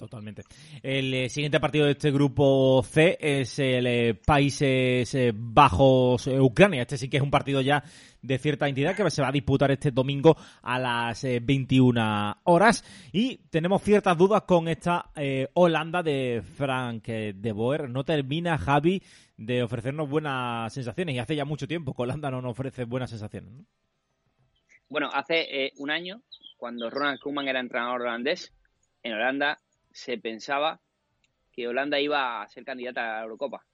[0.00, 0.44] Totalmente.
[0.82, 6.80] El eh, siguiente partido de este grupo C es el eh, Países eh, Bajos Ucrania.
[6.80, 7.84] Este sí que es un partido ya
[8.22, 12.82] de cierta entidad que se va a disputar este domingo a las 21 horas.
[13.12, 15.10] Y tenemos ciertas dudas con esta
[15.52, 17.90] Holanda de Frank de Boer.
[17.90, 19.02] No termina Javi
[19.36, 23.10] de ofrecernos buenas sensaciones y hace ya mucho tiempo que Holanda no nos ofrece buenas
[23.10, 23.52] sensaciones.
[23.52, 23.66] ¿no?
[24.88, 26.22] Bueno, hace un año,
[26.56, 28.54] cuando Ronald Koeman era entrenador holandés,
[29.02, 29.58] en Holanda
[29.92, 30.80] se pensaba
[31.52, 33.64] que Holanda iba a ser candidata a la Eurocopa.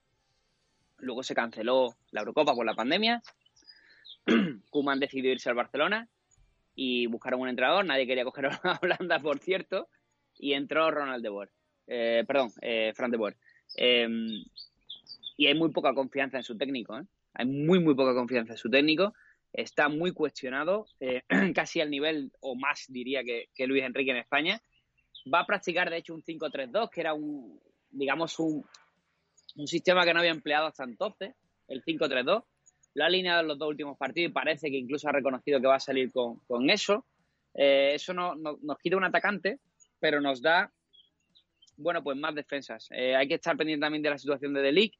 [0.98, 3.22] Luego se canceló la Eurocopa por la pandemia.
[4.70, 6.08] Kuman decidió irse al Barcelona
[6.74, 7.84] y buscaron un entrenador.
[7.84, 9.88] Nadie quería coger a Holanda, por cierto.
[10.38, 11.48] Y entró Ronald de.
[11.88, 13.36] Eh, perdón, eh, Fran de Boer.
[13.76, 14.08] Eh,
[15.36, 16.98] y hay muy poca confianza en su técnico.
[16.98, 17.04] ¿eh?
[17.34, 19.14] Hay muy, muy poca confianza en su técnico.
[19.52, 21.22] Está muy cuestionado, eh,
[21.54, 24.60] casi al nivel, o más diría que Luis Enrique en España
[25.32, 27.60] va a practicar de hecho un 5-3-2, que era un,
[27.90, 28.64] digamos, un,
[29.56, 31.34] un, sistema que no había empleado hasta entonces,
[31.68, 32.44] el 5-3-2.
[32.94, 35.66] Lo ha alineado en los dos últimos partidos y parece que incluso ha reconocido que
[35.66, 37.04] va a salir con, con eso.
[37.54, 39.58] Eh, eso no, no, nos quita un atacante,
[40.00, 40.72] pero nos da,
[41.76, 42.88] bueno, pues más defensas.
[42.90, 44.94] Eh, hay que estar pendiente también de la situación de Delic,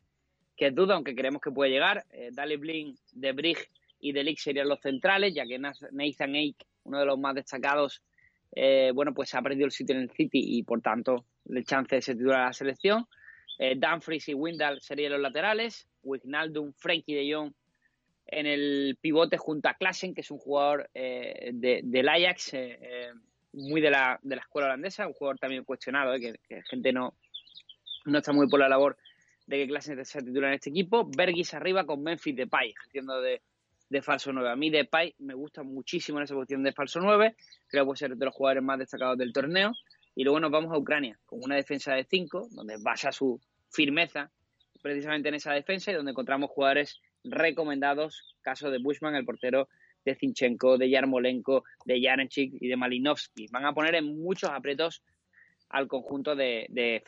[0.57, 2.05] que es duda, aunque creemos que puede llegar.
[2.11, 3.57] Eh, Dale Blin, De
[4.01, 8.03] y Delic serían los centrales, ya que Nathan Ake, uno de los más destacados,
[8.53, 11.95] eh, bueno, pues ha perdido el sitio en el City y por tanto el chance
[11.95, 13.07] de ser titular a la selección.
[13.59, 15.89] Eh, Dumfries y Windal serían los laterales.
[16.03, 17.53] Wijnaldum, Frenkie de Jong
[18.27, 23.13] en el pivote junto a Klassen, que es un jugador eh, de, del Ajax, eh,
[23.53, 27.15] muy de la, de la escuela holandesa, un jugador también cuestionado, que, que gente no,
[28.05, 28.97] no está muy por la labor
[29.47, 31.09] de que Klassen sea titular en este equipo.
[31.17, 33.43] Bergis arriba con Memphis Depay, haciendo de,
[33.89, 34.51] de falso 9.
[34.51, 37.99] A mí Depay me gusta muchísimo en esa posición de falso 9, creo que puede
[37.99, 39.73] ser de los jugadores más destacados del torneo.
[40.15, 43.39] Y luego nos vamos a Ucrania, con una defensa de 5, donde basa su
[43.71, 44.31] firmeza
[44.83, 49.69] precisamente en esa defensa y donde encontramos jugadores recomendados, caso de Bushman, el portero
[50.05, 53.49] de Zinchenko, de Yarmolenko, de Jarenchik y de Malinovsky.
[53.51, 55.03] Van a poner en muchos apretos
[55.69, 57.03] al conjunto de, de.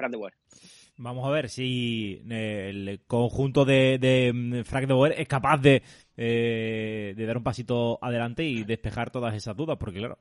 [0.98, 5.82] Vamos a ver si el conjunto de, de Frank de Boer es capaz de,
[6.16, 10.18] eh, de dar un pasito adelante y despejar todas esas dudas, porque claro,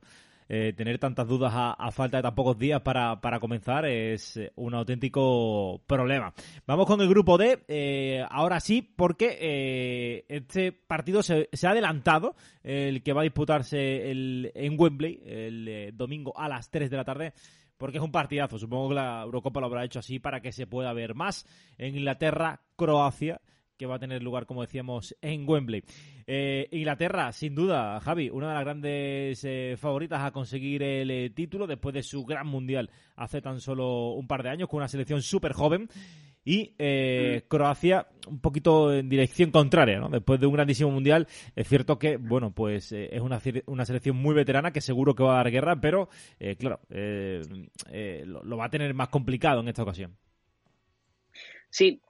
[0.49, 4.75] eh, tener tantas dudas a, falta de tan pocos días para, para comenzar es un
[4.75, 6.33] auténtico problema.
[6.65, 11.71] Vamos con el grupo D, eh, ahora sí, porque eh, este partido se, se, ha
[11.71, 16.89] adelantado, el que va a disputarse el, en Wembley el eh, domingo a las 3
[16.89, 17.33] de la tarde
[17.77, 18.57] porque es un partidazo.
[18.57, 21.45] Supongo que la Eurocopa lo habrá hecho así para que se pueda ver más
[21.77, 23.41] en Inglaterra, Croacia
[23.77, 25.83] que va a tener lugar, como decíamos, en Wembley.
[26.25, 31.29] Eh, Inglaterra, sin duda, Javi, una de las grandes eh, favoritas a conseguir el eh,
[31.29, 34.87] título después de su gran mundial hace tan solo un par de años con una
[34.87, 35.87] selección súper joven.
[36.47, 40.07] Y eh, Croacia un poquito en dirección contraria, ¿no?
[40.07, 44.15] Después de un grandísimo mundial, es cierto que, bueno, pues eh, es una, una, selección
[44.15, 46.07] muy veterana que seguro que va a dar guerra, pero,
[46.39, 50.15] eh, claro, lo, lo, va a tener más complicado en esta ocasión.
[51.69, 52.01] Sí,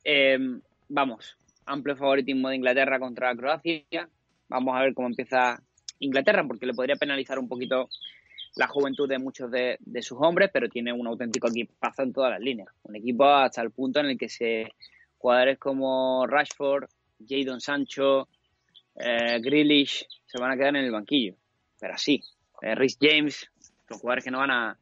[0.88, 4.08] vamos, amplio favoritismo de Inglaterra contra Croacia.
[4.50, 5.64] Vamos a ver cómo empieza
[5.98, 7.90] Inglaterra, porque le podría penalizar un poquito
[8.58, 12.42] la juventud de muchos de, sus hombres, pero tiene un auténtico equipazo en todas las
[12.42, 12.70] líneas.
[12.84, 14.72] Un equipo hasta el punto en el que se
[15.18, 16.86] jugadores como Rashford,
[17.28, 18.28] Jadon Sancho,
[18.96, 21.36] eh, se van a quedar en el banquillo.
[21.80, 22.22] Pero así,
[22.62, 23.50] eh, James,
[23.90, 24.78] los jugadores que no van a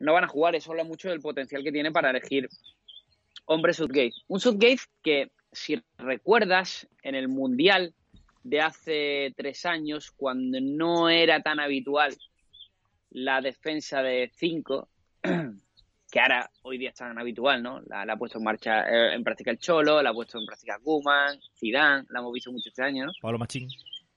[0.00, 2.48] no van a jugar, eso habla mucho del potencial que tiene para elegir
[3.46, 4.14] hombre Southgate.
[4.28, 7.94] Un Southgate que, si recuerdas, en el Mundial
[8.44, 12.16] de hace tres años, cuando no era tan habitual
[13.10, 14.88] la defensa de 5,
[16.10, 17.80] que ahora hoy día es tan habitual, ¿no?
[17.82, 20.78] La, ha puesto en marcha, eh, en práctica el Cholo, la ha puesto en práctica
[20.82, 23.12] Guman, Zidane, la hemos visto muchos este años, ¿no?
[23.20, 23.68] Pablo Machín.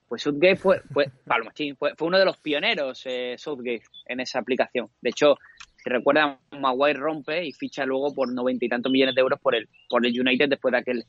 [0.07, 4.39] Pues Southgate fue, fue Pablo Machín, fue, uno de los pioneros, eh, Southgate, en esa
[4.39, 4.89] aplicación.
[5.01, 5.35] De hecho,
[5.83, 9.55] si recuerdan, Maguire rompe y ficha luego por noventa y tantos millones de euros por
[9.55, 11.05] el, por el United después de aquel,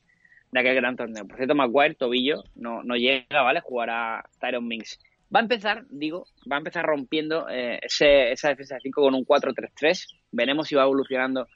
[0.51, 1.27] de aquel gran torneo.
[1.27, 3.61] Por cierto, Maguire, tobillo, no, no llega, ¿vale?
[3.61, 4.99] Jugará Tyron Minks.
[5.35, 9.25] Va a empezar, digo, va a empezar rompiendo eh, esa defensa de 5 con un
[9.25, 10.07] 4-3-3.
[10.31, 11.49] Veremos si va evolucionando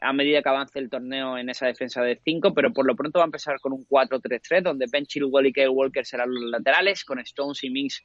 [0.00, 3.18] a medida que avance el torneo en esa defensa de 5, pero por lo pronto
[3.18, 7.18] va a empezar con un 4-3-3, donde Ben Chilwell y Walker serán los laterales, con
[7.20, 8.02] Stones y Minks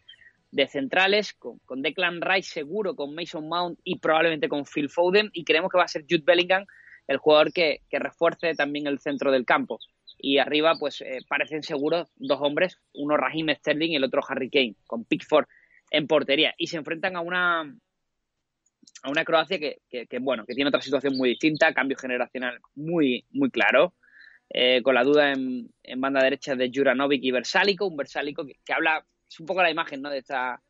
[0.51, 5.43] de centrales, con, Declan Rice seguro, con Mason Mount y probablemente con Phil Foden, y
[5.43, 6.65] creemos que va a ser Jude Bellingham
[7.07, 9.79] el jugador que refuerce también el centro del campo
[10.19, 14.49] y arriba pues eh, parecen seguros dos hombres, uno Raheem Sterling y el otro Harry
[14.49, 15.45] Kane, con Pickford
[15.91, 16.53] en portería.
[16.57, 17.61] Y se enfrentan a una
[19.01, 23.25] a una Croacia que, que, bueno que tiene otra situación muy distinta, cambio generacional muy
[23.31, 23.93] muy claro,
[24.49, 28.55] eh, con la duda en, en, banda derecha de Juranovic y Versálico, un Versálico que,
[28.65, 30.09] que, habla es un poco la imagen ¿no?
[30.09, 30.61] de esta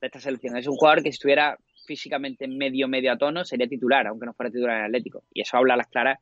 [0.00, 3.68] de esta selección, es un jugador que si estuviera físicamente medio medio a tono sería
[3.68, 5.24] titular, aunque no fuera titular en Atlético.
[5.32, 6.18] Y eso habla a las claras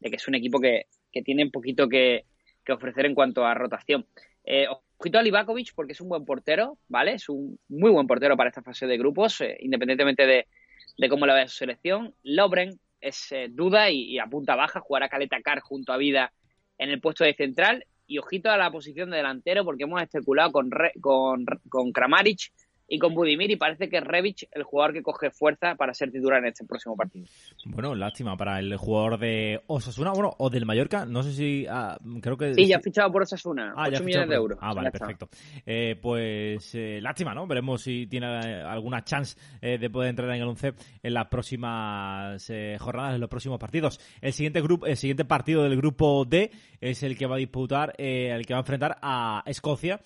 [0.00, 2.24] de que es un equipo que, que tienen poquito que,
[2.68, 4.06] ofrecer en cuanto a rotación.
[4.44, 7.14] Eh, ojito a Livakovic porque es un buen portero, ¿vale?
[7.14, 11.34] Es un muy buen portero para esta fase de grupos, eh, independientemente de, cómo la
[11.34, 12.14] vea su selección.
[12.22, 16.32] Lobren es eh, duda y, a punta baja, jugará Caleta Car junto a Vida
[16.78, 17.84] en el puesto de central.
[18.06, 20.70] Y ojito a la posición de delantero porque hemos especulado con,
[21.00, 22.52] con, con Kramaric
[22.90, 26.10] y con Budimir y parece que es Revic el jugador que coge fuerza para ser
[26.10, 27.24] titular en este próximo partido.
[27.64, 31.96] Bueno, lástima para el jugador de Osasuna, bueno, o del Mallorca, no sé si, ah,
[32.20, 32.52] creo que...
[32.54, 34.58] Sí, ya ha fichado por Osasuna, ah, 8 millones de euros.
[34.60, 35.28] Ah, vale, perfecto.
[35.64, 37.46] Eh, pues eh, lástima, ¿no?
[37.46, 40.74] Veremos si tiene eh, alguna chance de poder entrar en el 11
[41.04, 44.00] en las próximas jornadas, en los próximos partidos.
[44.20, 46.50] El siguiente grupo, el siguiente partido del grupo D
[46.80, 50.00] es el que va a disputar, el que va a enfrentar a Escocia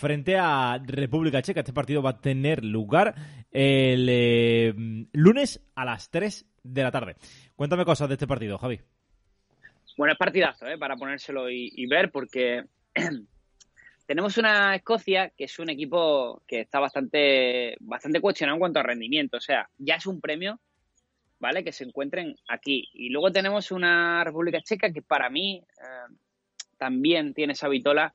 [0.00, 1.60] frente a República Checa.
[1.60, 3.14] Este partido va a tener lugar
[3.50, 4.74] el eh,
[5.12, 7.16] lunes a las 3 de la tarde.
[7.54, 8.80] Cuéntame cosas de este partido, Javi.
[9.98, 10.78] Bueno, es partidazo, ¿eh?
[10.78, 12.64] para ponérselo y, ver, porque
[14.06, 18.84] tenemos una Escocia que es un equipo que está bastante, bastante cuestionado en cuanto a
[18.84, 19.36] rendimiento.
[19.36, 20.58] O sea, ya es un premio,
[21.38, 21.62] ¿vale?
[21.62, 22.88] Que se encuentren aquí.
[22.94, 26.14] Y luego tenemos una República Checa que para mí eh,
[26.78, 28.14] también tiene esa vitola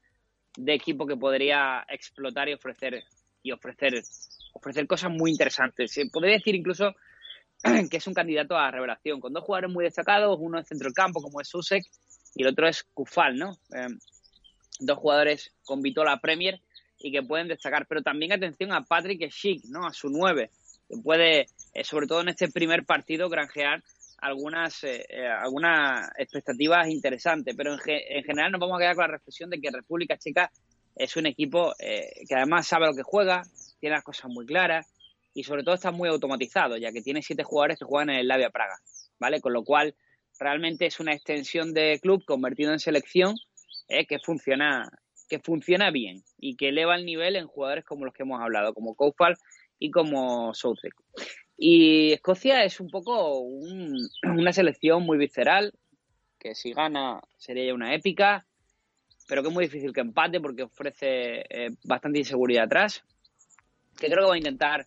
[0.58, 3.04] de equipo que podría explotar y ofrecer
[3.41, 4.04] y ofrecer
[4.54, 5.91] ofrecer cosas muy interesantes.
[5.91, 6.96] Se podría decir incluso
[7.89, 10.94] que es un candidato a revelación, con dos jugadores muy destacados, uno en centro del
[10.94, 11.86] campo como es Susek
[12.36, 13.58] y el otro es Kufal, ¿no?
[13.72, 14.00] Em,
[14.80, 16.62] dos jugadores con Vitola Premier
[17.00, 19.86] y que pueden destacar, pero también atención a Patrick Schick, ¿no?
[19.86, 20.52] A su nueve,
[20.88, 23.84] que puede, eh, sobre todo en este primer partido, granjear
[24.17, 29.04] algunas, eh, eh, algunas expectativas interesantes, pero en, en, general nos vamos a quedar con
[29.04, 30.51] la reflexión de que República Checa
[30.95, 33.43] es un equipo eh, que además sabe lo que juega,
[33.80, 34.88] tiene las cosas muy claras
[35.34, 38.28] y sobre todo está muy automatizado, ya que tiene siete jugadores que juegan en el
[38.28, 38.78] Lavia Praga,
[39.19, 39.41] ¿vale?
[39.41, 39.95] Con lo cual
[40.39, 43.36] realmente es una extensión de club convertido en selección
[43.88, 44.89] que funciona
[45.28, 48.73] que funciona bien y que eleva el nivel en jugadores como los que hemos hablado,
[48.73, 49.36] como Koufal
[49.80, 50.93] y como Southek.
[51.58, 53.39] Y Escocia es un poco
[54.24, 55.74] una selección muy visceral,
[56.39, 58.46] que si gana sería una épica,
[59.28, 63.04] pero que es muy difícil que empate porque ofrece eh, bastante inseguridad atrás.
[63.98, 64.86] Que creo que va a intentar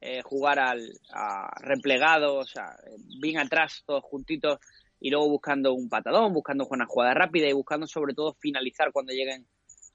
[0.00, 2.76] eh, jugar al, a replegado, o sea,
[3.20, 4.60] bien atrás, todos juntitos,
[5.00, 9.12] y luego buscando un patadón, buscando una jugada rápida y buscando sobre todo finalizar cuando
[9.12, 9.46] lleguen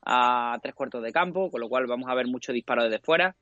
[0.05, 3.36] a tres cuartos de campo, con lo cual vamos a ver mucho disparo desde fuera.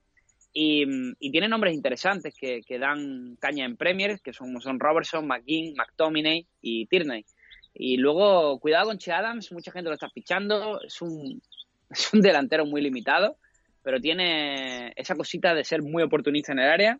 [0.54, 6.48] Y, tiene nombres interesantes que, dan caña en Premier, que son, son Robertson, McGinn, McTominay
[6.62, 7.26] y Tierney.
[7.74, 11.42] Y luego, cuidado con Che Adams, mucha gente lo está fichando, es un,
[11.90, 13.38] es un delantero muy limitado,
[13.84, 17.00] pero tiene esa cosita de ser muy oportunista en el área,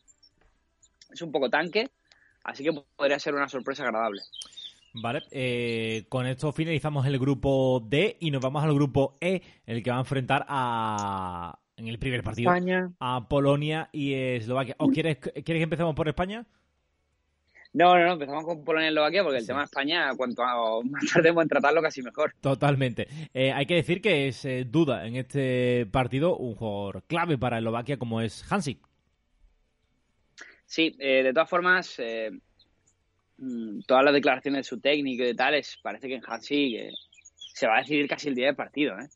[1.12, 1.90] es un poco tanque,
[2.44, 4.22] así que podría ser una sorpresa agradable.
[4.94, 9.84] Vale, eh, con esto finalizamos el grupo D y nos vamos al grupo E, el
[9.84, 12.92] que va a enfrentar a en el primer partido España.
[13.00, 14.76] a Polonia y Eslovaquia.
[14.80, 16.46] ¿O quieres, quieres que empecemos por España?
[17.74, 20.42] No, no, no, empezamos con Polonia y Eslovaquia porque el tema de España, cuanto
[20.84, 22.34] más tardemos en tratarlo, casi mejor.
[22.42, 23.08] Totalmente.
[23.34, 27.60] Eh, hay que decir que es eh, duda en este partido un jugador clave para
[27.60, 28.80] Eslovaquia como es Hansik.
[30.66, 32.32] Sí, eh, de todas formas, eh,
[33.38, 36.92] mm, todas las declaraciones de su técnico y de tales, parece que en Hansik
[37.54, 39.00] se va a decidir casi el día del partido.
[39.00, 39.08] ¿eh?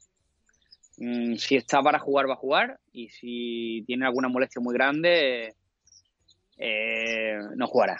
[1.04, 2.80] Mm, si está para jugar, va a jugar.
[2.94, 5.56] Y si tiene alguna molestia muy grande,
[6.58, 7.98] eh, no jugará.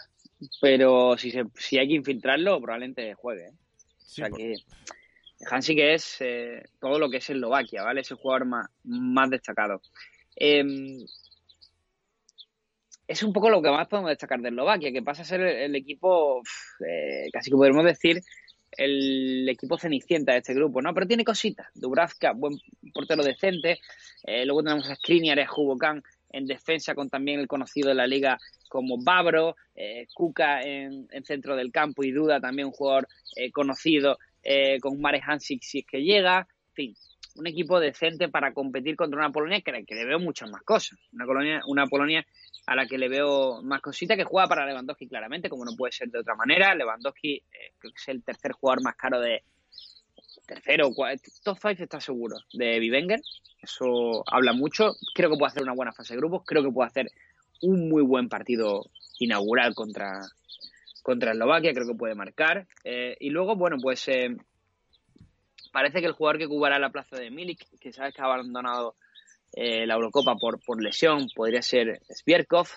[0.62, 3.48] Pero si, se, si hay que infiltrarlo, probablemente juegue.
[3.48, 3.54] ¿eh?
[3.98, 4.56] Sí, o sea por- que
[5.50, 8.02] Hansi que es eh, todo lo que es Eslovaquia, ¿vale?
[8.02, 9.82] Es el jugador más, más destacado.
[10.36, 10.64] Eh,
[13.08, 15.56] es un poco lo que más podemos destacar de Eslovaquia, que pasa a ser el,
[15.58, 16.44] el equipo,
[17.34, 18.22] casi que podemos decir,
[18.78, 20.94] el equipo cenicienta de este grupo, ¿no?
[20.94, 21.68] Pero tiene cositas.
[21.76, 22.58] Dubravka, buen
[22.94, 23.80] portero decente.
[24.24, 25.48] Eh, luego tenemos a Skriniar y a
[26.34, 28.38] en defensa con también el conocido de la liga
[28.70, 33.52] como Babro, eh, Kuka en, en centro del campo y Duda también un jugador eh,
[33.52, 36.48] conocido eh, con Mare Hansik si es que llega.
[36.70, 36.96] En fin,
[37.36, 41.00] un equipo decente para competir contra una Polonia que, que le veo muchas más cosas.
[41.14, 42.26] Una, colonia, una Polonia
[42.68, 45.92] a la que le veo más cositas que juega para Lewandowski claramente, como no puede
[45.94, 46.76] ser de otra manera.
[46.76, 49.44] Lewandowski eh, creo que es el tercer jugador más caro de
[50.46, 53.22] tercero, cua- top 5 está seguro de Vivenger.
[53.62, 54.96] Eso habla mucho.
[55.14, 56.44] Creo que puede hacer una buena fase de grupos.
[56.46, 57.12] Creo que puede hacer
[57.62, 58.86] un muy buen partido
[59.20, 60.22] inaugural contra,
[61.04, 61.74] contra Eslovaquia.
[61.74, 62.68] Creo que puede marcar.
[62.84, 64.36] Eh, y luego, bueno, pues eh,
[65.72, 68.96] parece que el jugador que ocupará la plaza de Milik, que sabes que ha abandonado
[69.54, 72.68] eh, la Eurocopa por, por lesión, podría ser Svierkov.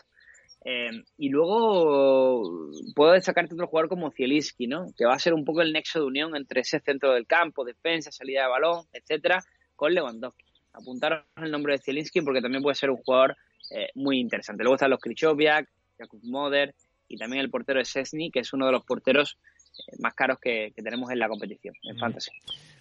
[0.67, 4.87] Eh, y luego puedo destacarte otro jugador como Zielinski, ¿no?
[4.97, 7.65] Que va a ser un poco el nexo de unión entre ese centro del campo,
[7.65, 9.45] defensa, salida de balón, etcétera,
[9.77, 10.45] con Lewandowski.
[10.73, 13.37] Apuntaros el nombre de Zielinski porque también puede ser un jugador
[13.71, 14.63] eh, muy interesante.
[14.63, 16.75] Luego están los Krychowiak, Jakub Moder
[17.09, 19.39] y también el portero de Sesni, que es uno de los porteros
[19.87, 21.99] eh, más caros que, que tenemos en la competición, en.
[21.99, 22.31] Fantasy.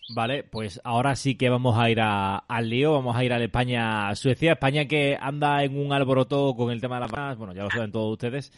[0.09, 3.37] Vale, pues ahora sí que vamos a ir a- al lío, vamos a ir a
[3.39, 4.53] la España-Suecia.
[4.53, 7.69] España que anda en un alboroto con el tema de las vacunas, bueno, ya lo
[7.69, 8.51] saben todos ustedes.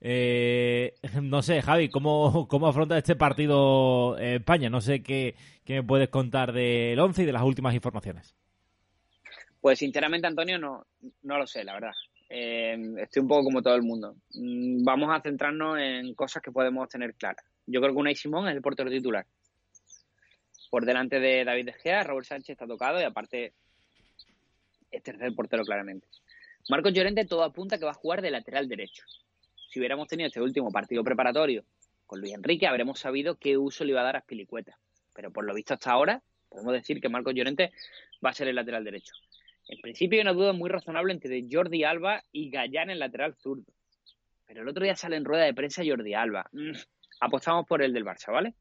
[0.00, 4.70] Eh, no sé, Javi, ¿cómo, cómo afronta este partido eh, España?
[4.70, 5.34] No sé qué,
[5.64, 8.34] qué me puedes contar del 11 y de las últimas informaciones.
[9.60, 10.86] Pues sinceramente, Antonio, no,
[11.22, 11.92] no lo sé, la verdad.
[12.28, 14.14] Eh, estoy un poco como todo el mundo.
[14.34, 17.44] Mm, Vamos a centrarnos en cosas que podemos tener claras.
[17.66, 19.26] Yo creo que Unai Simón es el portero titular.
[20.72, 23.52] Por delante de David De Gea, Robert Sánchez está tocado y aparte
[24.90, 26.08] es tercer portero claramente.
[26.70, 29.04] Marcos Llorente todo apunta que va a jugar de lateral derecho.
[29.68, 31.66] Si hubiéramos tenido este último partido preparatorio
[32.06, 34.78] con Luis Enrique, habremos sabido qué uso le iba a dar a Spilicueta.
[35.14, 37.70] Pero por lo visto hasta ahora, podemos decir que Marcos Llorente
[38.24, 39.12] va a ser el lateral derecho.
[39.68, 43.70] En principio hay una duda muy razonable entre Jordi Alba y Gallán en lateral zurdo.
[44.46, 46.48] Pero el otro día sale en rueda de prensa Jordi Alba.
[46.50, 46.72] Mm,
[47.20, 48.54] apostamos por el del Barça, ¿vale?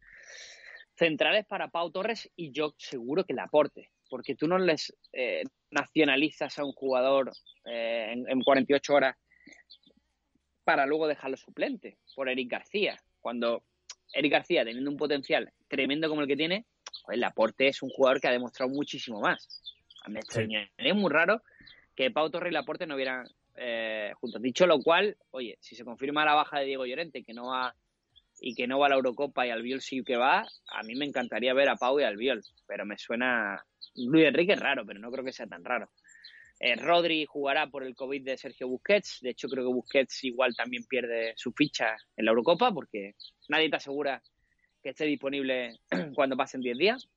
[1.01, 3.89] Centrales para Pau Torres y yo seguro que le aporte.
[4.07, 7.31] Porque tú no les eh, nacionalizas a un jugador
[7.65, 9.15] eh, en, en 48 horas
[10.63, 13.01] para luego dejarlo suplente por Eric García.
[13.19, 13.63] Cuando
[14.13, 16.67] Eric García, teniendo un potencial tremendo como el que tiene,
[17.03, 19.47] pues el aporte es un jugador que ha demostrado muchísimo más.
[20.07, 21.41] Me extrañaría muy raro
[21.95, 24.39] que Pau Torres y Laporte no hubieran eh, juntos.
[24.39, 27.75] Dicho lo cual, oye, si se confirma la baja de Diego Llorente que no va
[28.43, 31.05] y que no va a la Eurocopa y Albiol sí que va, a mí me
[31.05, 33.63] encantaría ver a Pau y a Albiol, pero me suena
[33.95, 35.91] Luis Enrique es raro, pero no creo que sea tan raro.
[36.59, 39.19] Eh, Rodri jugará por el COVID de Sergio Busquets.
[39.21, 43.15] De hecho, creo que Busquets igual también pierde su ficha en la Eurocopa porque
[43.47, 44.21] nadie te asegura
[44.81, 45.79] que esté disponible
[46.15, 47.09] cuando pasen 10 días.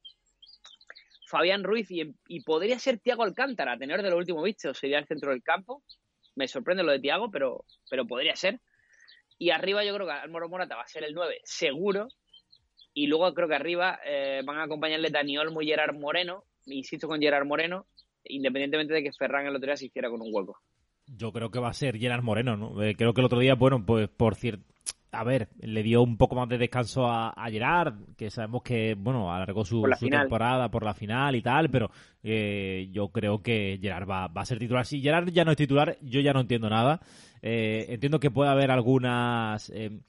[1.27, 4.99] Fabián Ruiz y, y podría ser Tiago Alcántara, a tener de lo último visto, sería
[4.99, 5.83] el centro del campo.
[6.37, 8.61] Me sorprende lo de Tiago, pero, pero podría ser.
[9.45, 12.09] Y arriba yo creo que Álvaro Morata va a ser el 9, seguro.
[12.95, 16.45] Y luego creo que arriba eh, van a acompañarle Dani Olmo y Gerard Moreno.
[16.65, 17.85] Insisto con Gerard Moreno,
[18.25, 20.57] independientemente de que Ferran el otro día se hiciera con un hueco.
[21.07, 22.83] Yo creo que va a ser Gerard Moreno, ¿no?
[22.83, 24.65] Eh, creo que el otro día, bueno, pues por cierto,
[25.15, 28.94] a ver, le dio un poco más de descanso a, a Gerard, que sabemos que,
[28.94, 31.90] bueno, alargó su, Por temporada por la final y tal, pero
[32.23, 34.85] eh, yo creo que Gerard va, va a ser titular.
[34.85, 37.00] Si Gerard ya no es titular, yo ya no entiendo nada.
[37.42, 39.71] Eh, entiendo que puede haber algunas...
[39.71, 40.00] eh,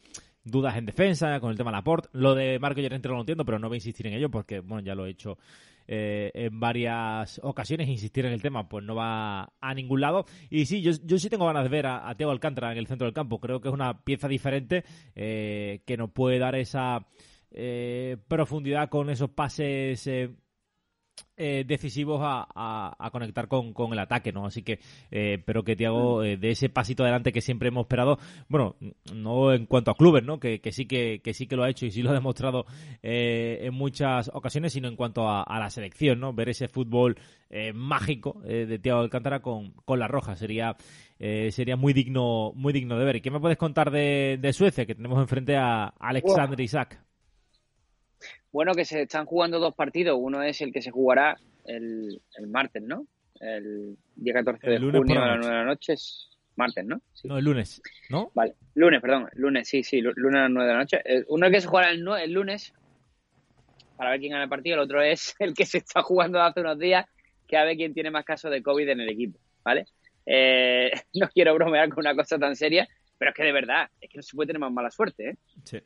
[0.48, 2.08] dudas en defensa con el tema Laporte.
[2.14, 4.60] Lo de Marco Llorente no lo entiendo, pero no voy a insistir en ello porque,
[4.60, 5.40] bueno, ya lo he hecho
[5.88, 7.88] eh, en varias ocasiones.
[7.88, 10.26] Insistir en el tema, pues no va a ningún lado.
[10.50, 12.88] Y sí, yo, yo sí tengo ganas de ver a, a Teo Alcántara en el
[12.88, 13.40] centro del campo.
[13.40, 14.84] Creo que es una pieza diferente
[15.16, 17.08] eh, que nos puede dar esa
[17.52, 20.08] eh, profundidad con esos pases
[21.38, 24.46] eh, decisivos a, a- a conectar con, con el ataque, ¿no?
[24.46, 24.80] Así que,
[25.12, 28.76] eh, pero que Tiago eh, de ese pasito adelante que siempre hemos esperado, bueno,
[29.14, 30.40] no en cuanto a clubes, ¿no?
[30.40, 32.66] Que, que sí que, que sí que lo ha hecho y sí lo ha demostrado
[33.04, 36.34] eh, en muchas ocasiones, sino en cuanto a, a la selección, ¿no?
[36.34, 37.18] Ver ese fútbol
[37.50, 40.76] eh, mágico de Tiago Alcántara con, con la roja sería
[41.18, 43.16] sería muy digno muy digno de ver.
[43.18, 44.86] ¿Y qué me puedes contar de, de Suecia?
[44.86, 47.05] Que tenemos enfrente a Alexander Isaac.
[48.56, 50.18] Bueno, que se están jugando dos partidos.
[50.18, 53.06] Uno es el que se jugará el, el martes, ¿no?
[53.42, 55.92] El día 14 de El junio a la las 9 de la noche.
[55.94, 57.02] Es martes, ¿no?
[57.12, 57.28] Sí.
[57.28, 58.32] No, el lunes, ¿no?
[58.34, 61.02] Vale, lunes, perdón, lunes, sí, sí, lu- lunes a las 9 de la noche.
[61.04, 62.74] Eh, Uno es que se jugará el lunes
[63.98, 66.62] para ver quién gana el partido, el otro es el que se está jugando hace
[66.62, 67.06] unos días,
[67.48, 69.86] que a ver quién tiene más casos de COVID en el equipo, ¿vale?
[70.26, 72.88] Eh, no quiero bromear con una cosa tan seria,
[73.18, 75.38] pero es que de verdad, es que no se puede tener más mala suerte, ¿eh?
[75.66, 75.80] Sí.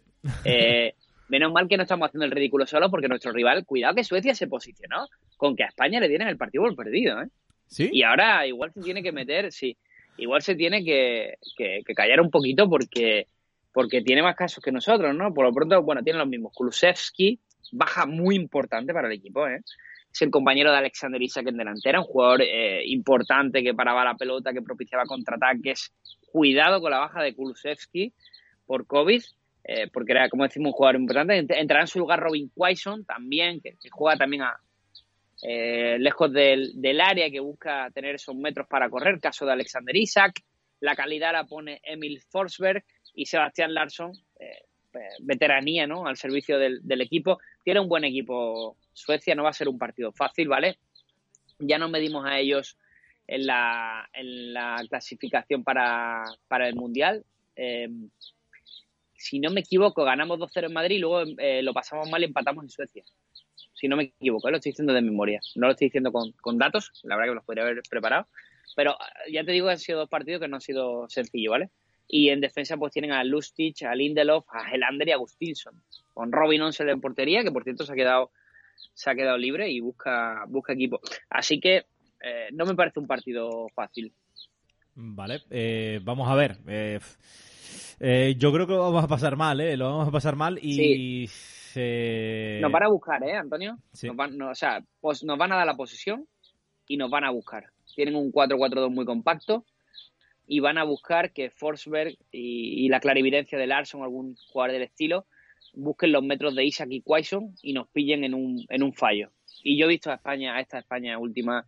[0.46, 0.94] Eh,
[1.30, 4.36] menos mal que no estamos haciendo el ridículo solo porque nuestro rival, cuidado que Suecia
[4.36, 5.08] se posicionó
[5.38, 7.28] con que a España le dieran el partido por perdido, ¿eh?
[7.68, 7.90] ¿Sí?
[7.94, 9.78] Y ahora igual se tiene que meter, sí,
[10.18, 13.28] igual se tiene que, que- que callar un poquito porque,
[13.72, 15.34] porque tiene más casos que nosotros, ¿no?
[15.34, 16.52] Por lo pronto, bueno, tiene los mismos.
[16.54, 17.40] Kulusevski,
[17.72, 19.62] baja muy importante para el equipo, ¿eh?
[20.12, 24.16] Es el compañero de Alexander Isak en delantera, un jugador eh, importante que paraba la
[24.16, 25.94] pelota, que propiciaba contraataques.
[26.32, 28.12] Cuidado con la baja de Kulusevski
[28.66, 29.22] por COVID,
[29.64, 31.42] eh, porque era, como decimos, un jugador importante.
[31.42, 34.60] Ent- Entrará en su lugar Robin Quaison también, que, juega también a,
[35.42, 40.42] eh, lejos del, área, que busca tener esos metros para correr, caso de Alexander Isak.
[40.82, 42.84] La calidad la pone Emil Forsberg
[43.14, 46.08] y Sebastián Larsson, eh, eh, veteranía ¿no?
[46.08, 47.40] al servicio del, equipo.
[47.64, 50.78] Tiene un buen equipo Suecia, no va a ser un partido fácil, ¿vale?
[51.60, 52.78] Ya nos medimos a ellos
[53.28, 57.24] en la, en la clasificación para, para el Mundial.
[59.20, 62.26] Si no me equivoco, ganamos 2-0 en Madrid y luego eh, lo pasamos mal y
[62.26, 63.04] empatamos en Suecia
[63.80, 64.52] si no me equivoco, ¿eh?
[64.52, 65.40] lo estoy diciendo de memoria.
[65.56, 68.28] No lo estoy diciendo con, con datos, la verdad que los podría haber preparado.
[68.76, 71.52] Pero eh, ya te digo que han sido dos partidos que no han sido sencillos,
[71.52, 71.70] ¿vale?
[72.08, 75.82] Y en defensa pues tienen a Lustig, a Lindelof, a Helander y a Gustinson.
[76.14, 78.32] Con Robin Onsel en portería, que por cierto se ha quedado,
[78.94, 81.00] se ha quedado libre y busca, busca equipo.
[81.30, 81.86] Así que
[82.22, 84.12] eh, no me parece un partido fácil.
[85.02, 86.58] Vale, eh, vamos a ver.
[86.68, 87.00] eh,
[88.02, 89.78] eh, yo creo que lo vamos a pasar mal, ¿eh?
[89.78, 91.30] Lo vamos a pasar mal y...
[91.76, 93.78] eh, Nos van a buscar, ¿eh, Antonio?
[93.94, 94.08] Sí.
[94.08, 96.28] Nos van, no, o sea, pues nos van a dar la posesión
[96.88, 97.68] y nos van a buscar.
[97.96, 99.66] Tienen un 4-4-2 muy compacto
[100.48, 104.84] y van a buscar que Forsberg y, y la clarividencia de Larson, algún jugador del
[104.84, 105.26] estilo,
[105.74, 109.30] busquen los metros de Isaac y Quaison y nos pillen en un, en un fallo.
[109.64, 111.66] Y yo he visto a España, a esta España última,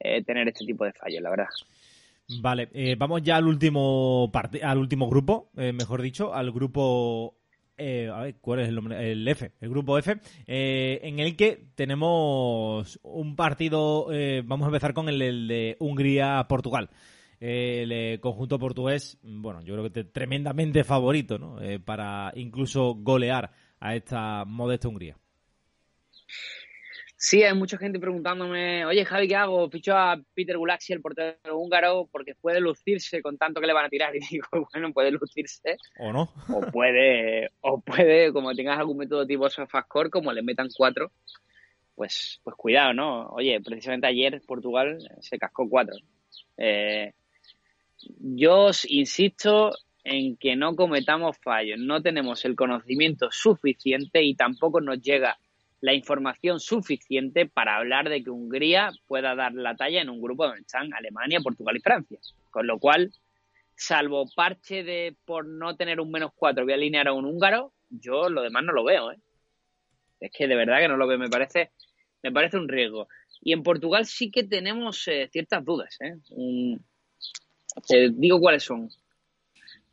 [0.00, 1.46] eh, tener este tipo de fallos, la verdad.
[2.26, 4.30] Vale, eh, vamos ya al último
[4.62, 7.36] al último grupo, eh, mejor dicho, al grupo
[7.76, 9.12] eh, a ver, ¿cuál es el nombre?
[9.12, 10.16] El F, el grupo F,
[10.46, 15.18] eh, en el que tenemos un partido, eh, vamos a empezar con el,
[15.48, 16.88] de Hungría-Portugal.
[17.40, 21.60] Eh, el eh, conjunto portugués, bueno, yo creo que te- tremendamente favorito, ¿no?
[21.60, 23.50] Eh, para incluso golear
[23.80, 25.18] a esta modesta Hungría.
[27.26, 29.70] Sí, hay mucha gente preguntándome, oye Javi, ¿qué hago?
[29.70, 33.86] Ficho a Peter Gulaxi, el portero húngaro, porque puede lucirse con tanto que le van
[33.86, 34.14] a tirar.
[34.16, 36.28] Y digo, bueno, puede lucirse, ¿O no?
[36.52, 41.12] o puede, o puede, como tengas algún método tipo Sofascore, como le metan cuatro,
[41.94, 43.28] pues, pues cuidado, ¿no?
[43.28, 45.96] Oye, precisamente ayer Portugal se cascó cuatro.
[46.58, 47.14] Eh,
[48.18, 49.72] yo os insisto
[50.04, 55.38] en que no cometamos fallos, no tenemos el conocimiento suficiente y tampoco nos llega
[55.80, 60.46] la información suficiente para hablar de que Hungría pueda dar la talla en un grupo
[60.46, 62.18] donde están Alemania, Portugal y Francia.
[62.50, 63.12] Con lo cual,
[63.76, 67.72] salvo parche de por no tener un menos cuatro, voy a alinear a un húngaro,
[67.90, 69.18] yo lo demás no lo veo, ¿eh?
[70.20, 71.72] Es que de verdad que no lo veo, me parece,
[72.22, 73.08] me parece un riesgo.
[73.42, 76.14] Y en Portugal sí que tenemos eh, ciertas dudas, ¿eh?
[77.86, 78.88] Te digo cuáles son.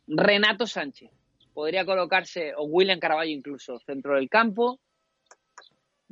[0.06, 1.10] Renato Sánchez.
[1.52, 4.80] Podría colocarse, o William Caraballo incluso, centro del campo.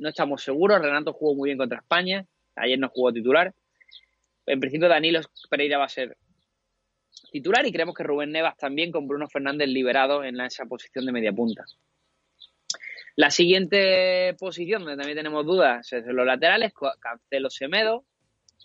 [0.01, 0.81] No estamos seguros.
[0.81, 2.25] Renato jugó muy bien contra España.
[2.55, 3.53] Ayer no jugó titular.
[4.47, 6.17] En principio Danilo Pereira va a ser
[7.31, 11.11] titular y creemos que Rubén Nevas también con Bruno Fernández liberado en esa posición de
[11.11, 11.65] media punta.
[13.15, 18.03] La siguiente posición donde también tenemos dudas es de los laterales, Cancelo Semedo,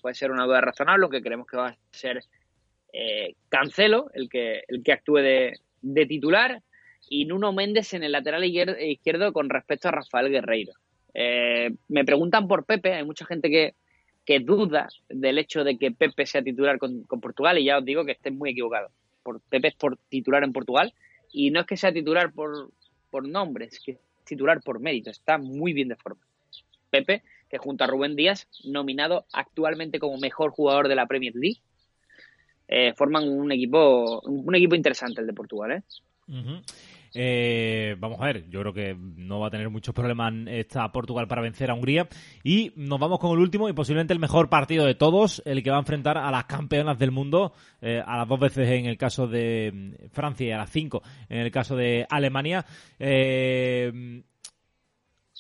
[0.01, 2.25] puede ser una duda razonable, aunque creemos que va a ser
[2.95, 6.63] eh, Cancelo el que, el que actúe de, de titular.
[7.11, 10.73] y Nuno Méndez en el lateral izquierdo con respecto a Rafael Guerreiro.
[11.19, 13.75] Eh, me preguntan por Pepe, hay mucha gente que,
[14.27, 18.05] que duda del hecho de que Pepe sea titular con, Portugal y ya os digo
[18.05, 18.91] que estés muy equivocado.
[19.23, 20.93] Por, Pepe es por titular en Portugal
[21.33, 22.71] y no es que sea titular por,
[23.11, 26.21] por nombre, es que es titular por mérito, está muy bien de forma.
[26.91, 31.61] Pepe, que junto a Rubén Díaz, nominado actualmente como mejor jugador de la Premier League,
[32.69, 35.83] eh, forman un equipo un equipo interesante el de Portugal, ¿eh?
[37.19, 41.27] Eh, vamos a ver, yo creo que no va a tener muchos problemas esta Portugal
[41.27, 42.09] para vencer a Hungría.
[42.45, 45.71] Y nos vamos con el último y posiblemente el mejor partido de todos, el que
[45.71, 48.99] va a enfrentar a las campeonas del mundo, eh, a las dos veces en el
[48.99, 52.67] caso de mm, Francia y a las cinco en el caso de Alemania.
[52.99, 54.23] Eh,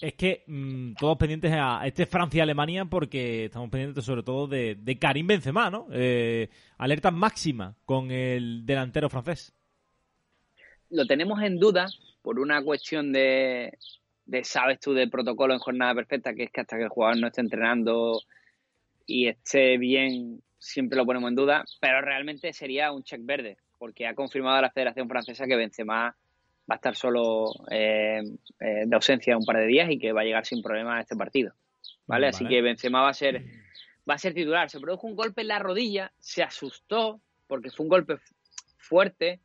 [0.00, 4.98] es que mm, todos pendientes a este Francia-Alemania porque estamos pendientes sobre todo de, de
[4.98, 5.88] Karim Benzema, ¿no?
[6.78, 9.55] alerta máxima con el delantero francés
[10.96, 11.86] lo tenemos en duda
[12.22, 13.76] por una cuestión de,
[14.42, 17.28] sabes tú, de protocolo en jornada perfecta, que es que hasta que el jugador no
[17.28, 18.20] esté entrenando
[19.06, 24.06] y esté bien, siempre lo ponemos en duda, pero realmente sería un check verde, porque
[24.06, 26.16] ha confirmado la Federación Francesa que Benzema
[26.68, 28.22] va a estar solo eh,
[28.58, 31.02] eh, de ausencia un par de días y que va a llegar sin problema a
[31.02, 31.52] este partido.
[32.06, 32.26] ¿vale?
[32.26, 33.44] Así que Benzema va a ser
[34.08, 34.70] va a ser titular.
[34.70, 38.16] Se produjo un golpe en la rodilla, se asustó porque fue un golpe
[38.78, 39.40] fuerte,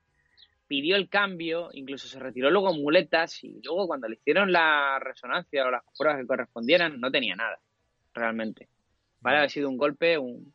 [0.72, 5.66] pidió el cambio, incluso se retiró luego muletas y luego cuando le hicieron la resonancia
[5.66, 7.60] o las pruebas que correspondieran no tenía nada,
[8.14, 8.70] realmente.
[9.20, 10.54] Vale, había sido un golpe, un,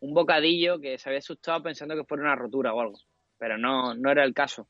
[0.00, 2.98] un bocadillo que se había asustado pensando que fuera una rotura o algo,
[3.38, 4.68] pero no, no era el caso.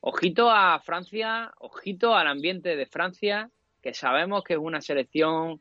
[0.00, 3.48] Ojito a Francia, ojito al ambiente de Francia,
[3.80, 5.60] que sabemos que es una selección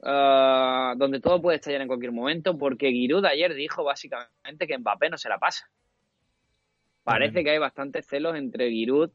[0.00, 5.08] uh, donde todo puede estallar en cualquier momento, porque Giroud ayer dijo básicamente que Mbappé
[5.08, 5.70] no se la pasa.
[7.04, 9.10] Parece que hay bastantes celos entre Giroud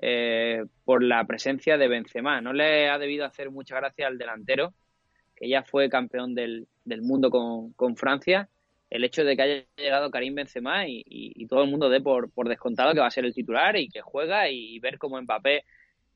[0.00, 2.40] eh, por la presencia de Benzema.
[2.40, 4.74] No le ha debido hacer mucha gracia al delantero,
[5.34, 8.48] que ya fue campeón del, mundo con, Francia,
[8.90, 12.92] el hecho de que haya llegado Karim Benzema y, todo el mundo dé por, descontado
[12.92, 15.64] que va a ser el titular y que juega y, ver cómo Mbappé,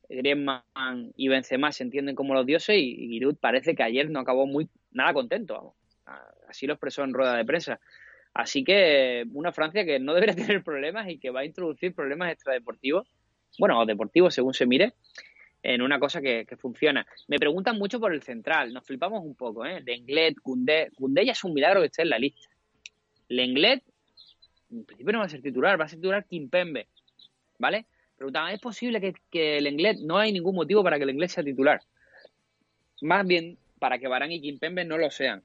[0.09, 4.45] Griezmann y Benzema se entienden como los dioses y, Giroud parece que ayer no acabó
[4.45, 5.75] muy nada contento.
[6.47, 7.79] Así lo expresó en rueda de prensa.
[8.33, 12.31] Así que una Francia que no debería tener problemas y que va a introducir problemas
[12.31, 13.07] extradeportivos,
[13.59, 14.93] bueno, o deportivos según se mire,
[15.63, 17.05] en una cosa que, funciona.
[17.27, 19.81] Me preguntan mucho por el central, nos flipamos un poco, ¿eh?
[19.85, 22.49] Lenglet, Koundé, Koundé ya es un milagro que esté en la lista.
[23.27, 23.83] Lenglet,
[24.71, 26.87] en principio no va a ser titular, va a ser titular Kimpembe,
[27.59, 27.85] ¿vale?
[28.17, 31.43] Preguntaban, ¿es posible que, que Lenglet, no hay ningún motivo para que el inglés sea
[31.43, 31.81] titular?
[33.01, 35.43] Más bien para que Barán y Kimpembe no lo sean.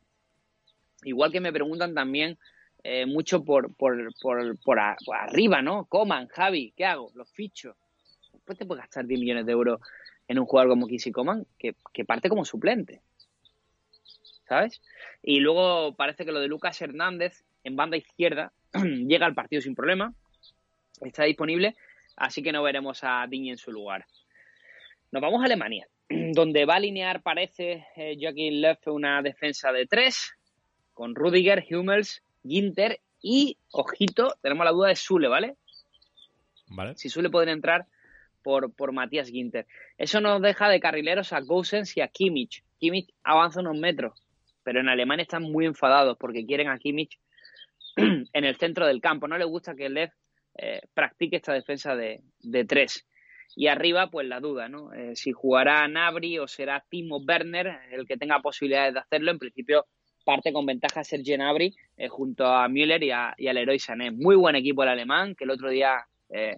[1.04, 2.38] Igual que me preguntan también
[2.88, 5.86] eh, mucho por, por, por, por, arriba, ¿no?
[5.86, 7.10] Coman, Javi, ¿qué hago?
[7.16, 7.76] Los ficho.
[8.32, 9.80] Después te puedes gastar 10 millones de euros
[10.28, 11.74] en un jugador como Kissy Coman que,
[12.04, 13.00] parte como suplente.
[14.48, 14.80] ¿Sabes?
[15.20, 19.74] Y luego parece que lo de Lucas Hernández en banda izquierda llega al partido sin
[19.74, 20.14] problema.
[21.00, 21.74] Está disponible,
[22.14, 24.06] así que no veremos a Digne en su lugar.
[25.10, 30.36] Nos vamos a Alemania, donde va a alinear, parece, eh, Joaquín una defensa de tres,
[30.94, 35.56] con Rudiger, Hummels, Ginter y, ojito, tenemos la duda de Sule, ¿vale?
[36.68, 36.94] Vale.
[36.96, 37.86] Si Sule puede entrar
[38.42, 39.66] por, por Matías Ginter.
[39.98, 42.62] Eso nos deja de carrileros a Gosens y a Kimmich.
[42.78, 44.22] Kimmich avanza unos metros,
[44.62, 47.18] pero en Alemania están muy enfadados porque quieren a Kimmich
[47.96, 49.26] en el centro del campo.
[49.26, 50.10] No les gusta que Lev
[50.54, 52.22] eh, practique esta defensa de,
[52.66, 53.06] tres.
[53.54, 54.92] Y arriba, pues la duda, ¿no?
[54.92, 59.30] Eh, si jugará Nabri o será Timo Werner el que tenga posibilidades de hacerlo.
[59.30, 59.86] En principio,
[60.26, 64.10] parte con ventaja Sergio Gnabry eh, junto a Müller y, a, y al Leroy Sané.
[64.10, 66.56] Muy buen equipo el alemán, que el otro día eh,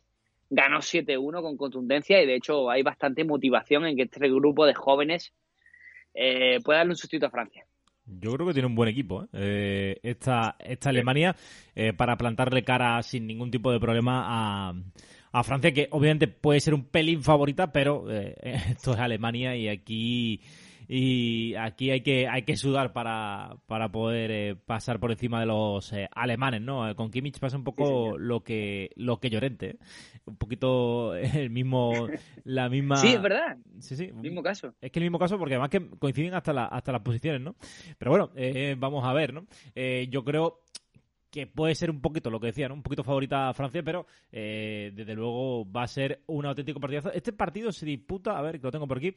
[0.48, 4.72] ganó 7-1 con contundencia y de hecho hay bastante motivación en que este grupo de
[4.72, 5.34] jóvenes
[6.14, 7.66] eh, pueda darle un sustituto a Francia.
[8.06, 11.36] Yo creo que tiene un buen equipo esta, esta Alemania
[11.98, 14.74] para plantarle cara sin ningún tipo de problema a,
[15.30, 20.40] a Francia, que obviamente puede ser un pelín favorita, pero esto es Alemania y aquí
[20.90, 25.44] y aquí hay que hay que sudar para, para poder eh, pasar por encima de
[25.44, 26.96] los eh, alemanes, ¿no?
[26.96, 29.76] Con Kimmich pasa un poco lo que lo que Llorente,
[30.24, 32.08] un poquito el mismo
[32.44, 33.58] la misma Sí, es verdad.
[33.80, 34.74] Sí, sí, mismo caso.
[34.80, 37.54] Es que el mismo caso porque además que coinciden hasta la, hasta las posiciones, ¿no?
[37.98, 39.46] Pero bueno, eh, vamos a ver, ¿no?
[40.08, 40.62] yo creo
[41.30, 42.74] que puede ser un poquito lo que decía, ¿no?
[42.74, 47.12] Un poquito favorita a Francia, pero desde luego va a ser un auténtico partidazo.
[47.12, 49.14] Este partido se disputa, a ver, que lo tengo por aquí,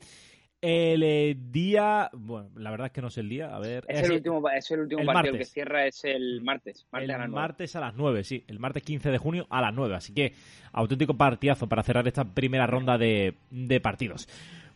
[0.62, 2.10] el eh, día.
[2.14, 3.56] Bueno, la verdad es que no sé el día.
[3.56, 3.84] A ver.
[3.88, 5.48] Es, el último, es el último el partido martes.
[5.50, 6.86] que cierra, es el martes.
[6.92, 7.42] martes el a las nueve.
[7.42, 8.44] martes a las 9, sí.
[8.48, 9.96] El martes 15 de junio a las 9.
[9.96, 10.34] Así que
[10.72, 14.28] auténtico partidazo para cerrar esta primera ronda de, de partidos.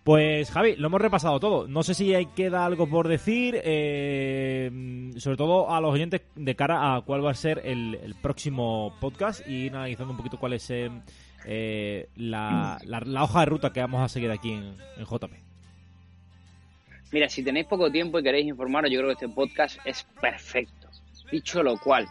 [0.03, 1.67] Pues Javi, lo hemos repasado todo.
[1.67, 6.55] No sé si hay queda algo por decir, eh, sobre todo a los oyentes de
[6.55, 10.37] cara a cuál va a ser el, el próximo podcast y ir analizando un poquito
[10.39, 10.91] cuál es eh,
[11.47, 15.31] eh, la, la- la hoja de ruta que vamos a seguir aquí en, en JP.
[17.15, 20.89] Mira, si tenéis poco tiempo y queréis informaros, yo creo que este podcast es perfecto.
[21.31, 22.05] Dicho lo cual,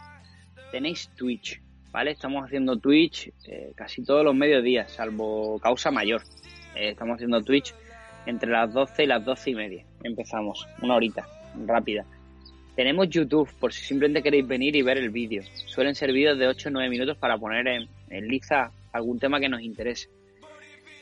[0.71, 2.09] tenéis Twitch, ¿vale?
[2.09, 6.23] Estamos haciendo Twitch eh, casi todos los mediodías, salvo causa mayor.
[6.75, 7.75] Eh, estamos haciendo Twitch
[8.25, 9.85] entre las 12 y las 12 y media.
[10.01, 11.27] Empezamos, una horita,
[11.67, 12.03] rápida.
[12.75, 15.43] Tenemos YouTube, por si simplemente queréis venir y ver el vídeo.
[15.67, 19.39] Suelen ser vídeos de 8 o 9 minutos para poner en, en liza algún tema
[19.39, 20.09] que nos interese.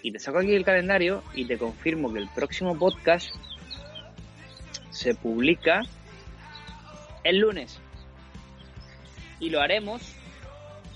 [0.01, 3.33] Y te saco aquí el calendario y te confirmo que el próximo podcast
[4.93, 5.81] se publica
[7.23, 7.79] el lunes.
[9.39, 10.15] Y lo haremos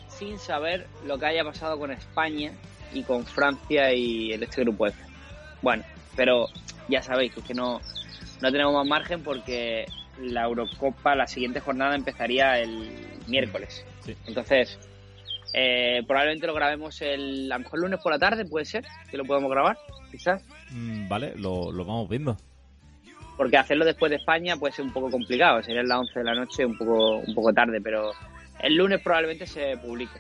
[0.08, 2.52] sin saber lo que haya pasado con España
[2.94, 4.98] y con Francia y el este grupo F.
[5.62, 5.84] Bueno,
[6.16, 6.48] pero
[6.88, 7.82] ya sabéis que es que no,
[8.42, 9.86] no tenemos más margen porque
[10.22, 12.90] la Eurocopa, la siguiente jornada empezaría el
[13.28, 13.86] miércoles.
[14.06, 14.16] Sí.
[14.28, 14.80] Entonces,
[15.54, 19.18] eh, probablemente lo grabemos el, a lo mejor lunes por la tarde, puede ser, que
[19.18, 19.78] lo podamos grabar,
[20.12, 20.44] quizás.
[20.72, 22.38] Mm, vale, lo, lo vamos viendo.
[23.38, 26.34] Porque hacerlo después de España puede ser un poco complicado, sería las 11 de la
[26.34, 28.12] noche un poco, un poco tarde, pero
[28.60, 30.20] el lunes probablemente se publique.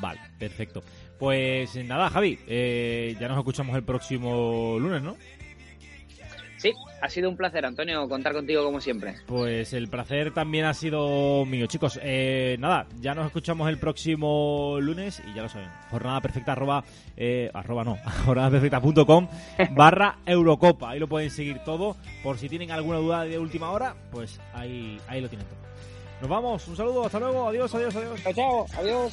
[0.00, 0.82] Vale, perfecto.
[1.18, 5.16] Pues nada, Javi, eh, ya nos escuchamos el próximo lunes, ¿no?
[6.64, 9.16] Sí, ha sido un placer, Antonio, contar contigo como siempre.
[9.26, 12.00] Pues el placer también ha sido mío, chicos.
[12.02, 15.68] Eh, nada, ya nos escuchamos el próximo lunes y ya lo saben.
[15.90, 16.82] Jornada perfecta arroba,
[17.18, 19.28] eh, arroba no, jornadaperfecta.com
[19.76, 20.88] barra Eurocopa.
[20.88, 21.96] Ahí lo pueden seguir todo.
[22.22, 25.58] Por si tienen alguna duda de última hora, pues ahí, ahí lo tienen todo.
[26.22, 28.22] Nos vamos, un saludo, hasta luego, adiós, adiós, adiós.
[28.22, 29.12] Chao, chao, adiós.